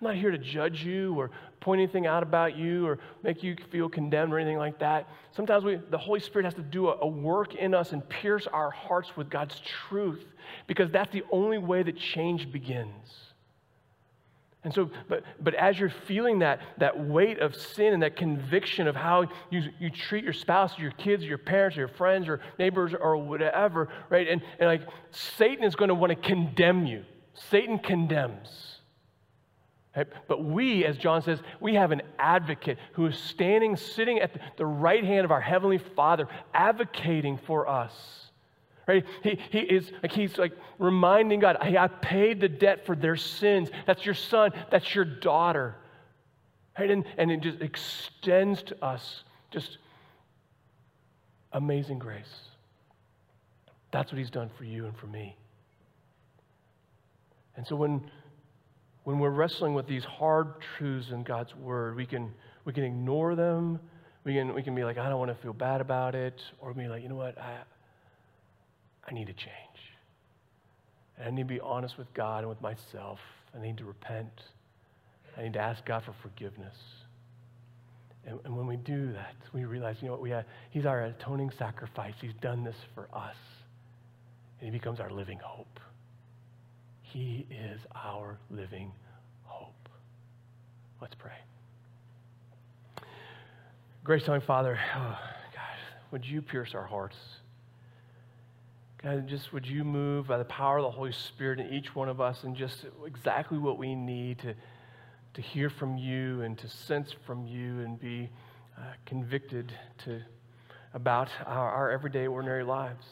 I'm 0.00 0.08
not 0.08 0.16
here 0.16 0.30
to 0.30 0.38
judge 0.38 0.84
you 0.84 1.14
or 1.14 1.30
point 1.60 1.80
anything 1.80 2.06
out 2.06 2.22
about 2.22 2.56
you 2.56 2.86
or 2.86 2.98
make 3.22 3.42
you 3.42 3.56
feel 3.70 3.88
condemned 3.88 4.32
or 4.32 4.38
anything 4.38 4.58
like 4.58 4.78
that. 4.80 5.08
Sometimes 5.32 5.64
we, 5.64 5.76
the 5.90 5.98
Holy 5.98 6.20
Spirit 6.20 6.44
has 6.44 6.54
to 6.54 6.62
do 6.62 6.88
a, 6.88 6.98
a 7.00 7.06
work 7.06 7.54
in 7.54 7.74
us 7.74 7.92
and 7.92 8.06
pierce 8.08 8.46
our 8.46 8.70
hearts 8.70 9.16
with 9.16 9.30
God's 9.30 9.60
truth 9.88 10.24
because 10.66 10.90
that's 10.90 11.12
the 11.12 11.22
only 11.30 11.58
way 11.58 11.82
that 11.82 11.96
change 11.96 12.52
begins. 12.52 13.24
And 14.64 14.72
so, 14.72 14.90
but, 15.08 15.24
but 15.40 15.54
as 15.54 15.78
you're 15.78 15.92
feeling 16.06 16.38
that, 16.38 16.60
that 16.78 16.98
weight 16.98 17.38
of 17.38 17.54
sin 17.54 17.92
and 17.92 18.02
that 18.02 18.16
conviction 18.16 18.88
of 18.88 18.96
how 18.96 19.28
you, 19.50 19.62
you 19.78 19.90
treat 19.90 20.24
your 20.24 20.32
spouse, 20.32 20.78
your 20.78 20.90
kids, 20.92 21.22
your 21.22 21.36
parents, 21.36 21.76
your 21.76 21.88
friends, 21.88 22.28
or 22.28 22.40
neighbors, 22.58 22.94
or 22.98 23.18
whatever, 23.18 23.90
right? 24.08 24.26
And, 24.26 24.40
and 24.58 24.68
like 24.68 24.82
Satan 25.10 25.64
is 25.64 25.76
going 25.76 25.88
to 25.88 25.94
want 25.94 26.10
to 26.10 26.16
condemn 26.16 26.86
you. 26.86 27.04
Satan 27.34 27.78
condemns. 27.78 28.73
Right? 29.96 30.08
But 30.26 30.44
we, 30.44 30.84
as 30.84 30.96
John 30.96 31.22
says, 31.22 31.40
we 31.60 31.74
have 31.74 31.92
an 31.92 32.02
advocate 32.18 32.78
who 32.94 33.06
is 33.06 33.16
standing, 33.16 33.76
sitting 33.76 34.18
at 34.18 34.32
the 34.56 34.66
right 34.66 35.04
hand 35.04 35.24
of 35.24 35.30
our 35.30 35.40
Heavenly 35.40 35.78
Father, 35.78 36.26
advocating 36.52 37.38
for 37.38 37.68
us. 37.68 37.92
Right? 38.86 39.04
He, 39.22 39.38
he 39.50 39.60
is 39.60 39.90
like 40.02 40.12
he's 40.12 40.36
like 40.36 40.52
reminding 40.78 41.40
God, 41.40 41.56
hey, 41.62 41.78
I 41.78 41.86
paid 41.88 42.40
the 42.40 42.48
debt 42.48 42.84
for 42.84 42.94
their 42.94 43.16
sins. 43.16 43.70
That's 43.86 44.04
your 44.04 44.14
son, 44.14 44.50
that's 44.70 44.94
your 44.94 45.04
daughter. 45.04 45.76
Right? 46.78 46.90
And, 46.90 47.04
and 47.16 47.30
it 47.30 47.40
just 47.40 47.60
extends 47.62 48.62
to 48.64 48.84
us 48.84 49.22
just 49.50 49.78
amazing 51.52 52.00
grace. 52.00 52.40
That's 53.92 54.10
what 54.10 54.18
he's 54.18 54.30
done 54.30 54.50
for 54.58 54.64
you 54.64 54.86
and 54.86 54.96
for 54.96 55.06
me. 55.06 55.36
And 57.56 57.64
so 57.64 57.76
when 57.76 58.10
when 59.04 59.18
we're 59.18 59.30
wrestling 59.30 59.74
with 59.74 59.86
these 59.86 60.04
hard 60.04 60.54
truths 60.76 61.10
in 61.10 61.22
God's 61.22 61.54
word, 61.54 61.96
we 61.96 62.06
can 62.06 62.32
we 62.64 62.72
can 62.72 62.84
ignore 62.84 63.34
them. 63.34 63.78
We 64.24 64.34
can 64.34 64.54
we 64.54 64.62
can 64.62 64.74
be 64.74 64.84
like, 64.84 64.98
I 64.98 65.08
don't 65.08 65.18
want 65.18 65.30
to 65.30 65.42
feel 65.42 65.52
bad 65.52 65.80
about 65.80 66.14
it, 66.14 66.40
or 66.58 66.72
be 66.72 66.88
like, 66.88 67.02
you 67.02 67.08
know 67.08 67.14
what, 67.14 67.38
I 67.38 67.58
I 69.06 69.12
need 69.12 69.26
to 69.26 69.34
change. 69.34 69.52
And 71.18 71.28
I 71.28 71.30
need 71.30 71.42
to 71.42 71.54
be 71.54 71.60
honest 71.60 71.98
with 71.98 72.12
God 72.14 72.40
and 72.40 72.48
with 72.48 72.60
myself. 72.60 73.20
I 73.54 73.62
need 73.62 73.76
to 73.78 73.84
repent. 73.84 74.32
I 75.36 75.42
need 75.42 75.52
to 75.52 75.60
ask 75.60 75.84
God 75.84 76.02
for 76.04 76.14
forgiveness. 76.22 76.76
And, 78.26 78.38
and 78.44 78.56
when 78.56 78.66
we 78.66 78.76
do 78.76 79.12
that, 79.12 79.34
we 79.52 79.64
realize, 79.64 79.96
you 80.00 80.06
know 80.06 80.12
what, 80.12 80.22
we 80.22 80.30
have, 80.30 80.46
He's 80.70 80.86
our 80.86 81.04
atoning 81.04 81.50
sacrifice. 81.58 82.14
He's 82.20 82.32
done 82.40 82.64
this 82.64 82.76
for 82.94 83.08
us. 83.12 83.36
And 84.60 84.72
He 84.72 84.78
becomes 84.78 84.98
our 84.98 85.10
living 85.10 85.38
hope. 85.42 85.78
He 87.14 87.46
is 87.48 87.80
our 87.94 88.40
living 88.50 88.90
hope. 89.44 89.88
Let's 91.00 91.14
pray. 91.14 91.30
Grace 94.02 94.24
telling 94.24 94.40
Father, 94.40 94.76
oh, 94.96 95.18
God, 95.54 95.78
would 96.10 96.26
you 96.26 96.42
pierce 96.42 96.74
our 96.74 96.82
hearts? 96.82 97.14
God, 99.00 99.28
just 99.28 99.52
would 99.52 99.64
you 99.64 99.84
move 99.84 100.26
by 100.26 100.38
the 100.38 100.44
power 100.44 100.78
of 100.78 100.82
the 100.82 100.90
Holy 100.90 101.12
Spirit 101.12 101.60
in 101.60 101.72
each 101.72 101.94
one 101.94 102.08
of 102.08 102.20
us 102.20 102.42
and 102.42 102.56
just 102.56 102.84
exactly 103.06 103.58
what 103.58 103.78
we 103.78 103.94
need 103.94 104.40
to, 104.40 104.54
to 105.34 105.40
hear 105.40 105.70
from 105.70 105.96
you 105.96 106.42
and 106.42 106.58
to 106.58 106.68
sense 106.68 107.14
from 107.24 107.46
you 107.46 107.78
and 107.78 108.00
be 108.00 108.28
uh, 108.76 108.80
convicted 109.06 109.72
to, 110.04 110.20
about 110.92 111.28
our, 111.46 111.70
our, 111.70 111.90
everyday, 111.92 112.26
ordinary 112.26 112.64
lives. 112.64 113.06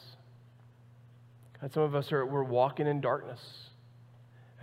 God, 1.60 1.72
some 1.72 1.84
of 1.84 1.94
us 1.94 2.10
are 2.10 2.26
we're 2.26 2.42
walking 2.42 2.88
in 2.88 3.00
darkness. 3.00 3.68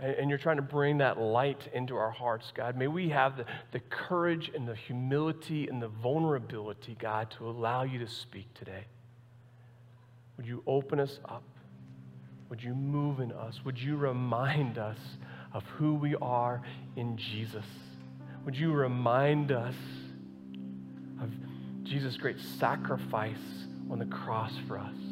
And, 0.00 0.30
you're 0.30 0.38
trying 0.38 0.56
to 0.56 0.62
bring 0.62 0.98
that 0.98 1.18
light 1.18 1.68
into 1.74 1.94
our 1.96 2.10
hearts, 2.10 2.52
God. 2.54 2.76
May 2.76 2.86
we 2.86 3.10
have 3.10 3.36
the, 3.36 3.44
the 3.72 3.80
courage 3.80 4.50
and 4.54 4.66
the 4.66 4.74
humility 4.74 5.68
and 5.68 5.82
the 5.82 5.88
vulnerability, 5.88 6.96
God, 6.98 7.30
to 7.38 7.48
allow 7.48 7.82
you 7.82 7.98
to 7.98 8.08
speak 8.08 8.52
today. 8.54 8.86
Would 10.38 10.46
you 10.46 10.62
open 10.66 11.00
us 11.00 11.20
up? 11.26 11.42
Would 12.48 12.62
you 12.62 12.74
move 12.74 13.20
in 13.20 13.30
us? 13.30 13.60
Would 13.64 13.78
you 13.78 13.96
remind 13.96 14.78
us 14.78 14.98
of 15.52 15.64
who 15.76 15.94
we 15.94 16.14
are 16.16 16.62
in 16.96 17.18
Jesus? 17.18 17.66
Would 18.46 18.56
you 18.56 18.72
remind 18.72 19.52
us 19.52 19.74
of 21.20 21.30
Jesus' 21.82 22.16
great 22.16 22.40
sacrifice 22.58 23.36
on 23.90 23.98
the 23.98 24.06
cross 24.06 24.52
for 24.66 24.78
us? 24.78 25.09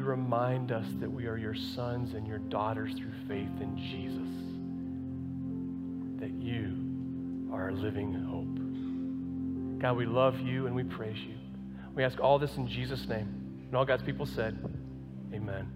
You 0.00 0.06
remind 0.06 0.72
us 0.72 0.86
that 1.00 1.12
we 1.12 1.26
are 1.26 1.36
your 1.36 1.54
sons 1.54 2.14
and 2.14 2.26
your 2.26 2.38
daughters 2.38 2.94
through 2.94 3.12
faith 3.28 3.60
in 3.60 3.76
Jesus? 3.76 4.30
That 6.22 6.32
you 6.42 7.52
are 7.52 7.64
our 7.64 7.72
living 7.72 8.14
hope. 8.14 9.82
God, 9.82 9.98
we 9.98 10.06
love 10.06 10.40
you 10.40 10.66
and 10.66 10.74
we 10.74 10.84
praise 10.84 11.18
you. 11.18 11.34
We 11.94 12.02
ask 12.02 12.18
all 12.18 12.38
this 12.38 12.56
in 12.56 12.66
Jesus' 12.66 13.06
name. 13.08 13.28
And 13.66 13.76
all 13.76 13.84
God's 13.84 14.02
people 14.02 14.24
said, 14.24 14.56
Amen. 15.34 15.70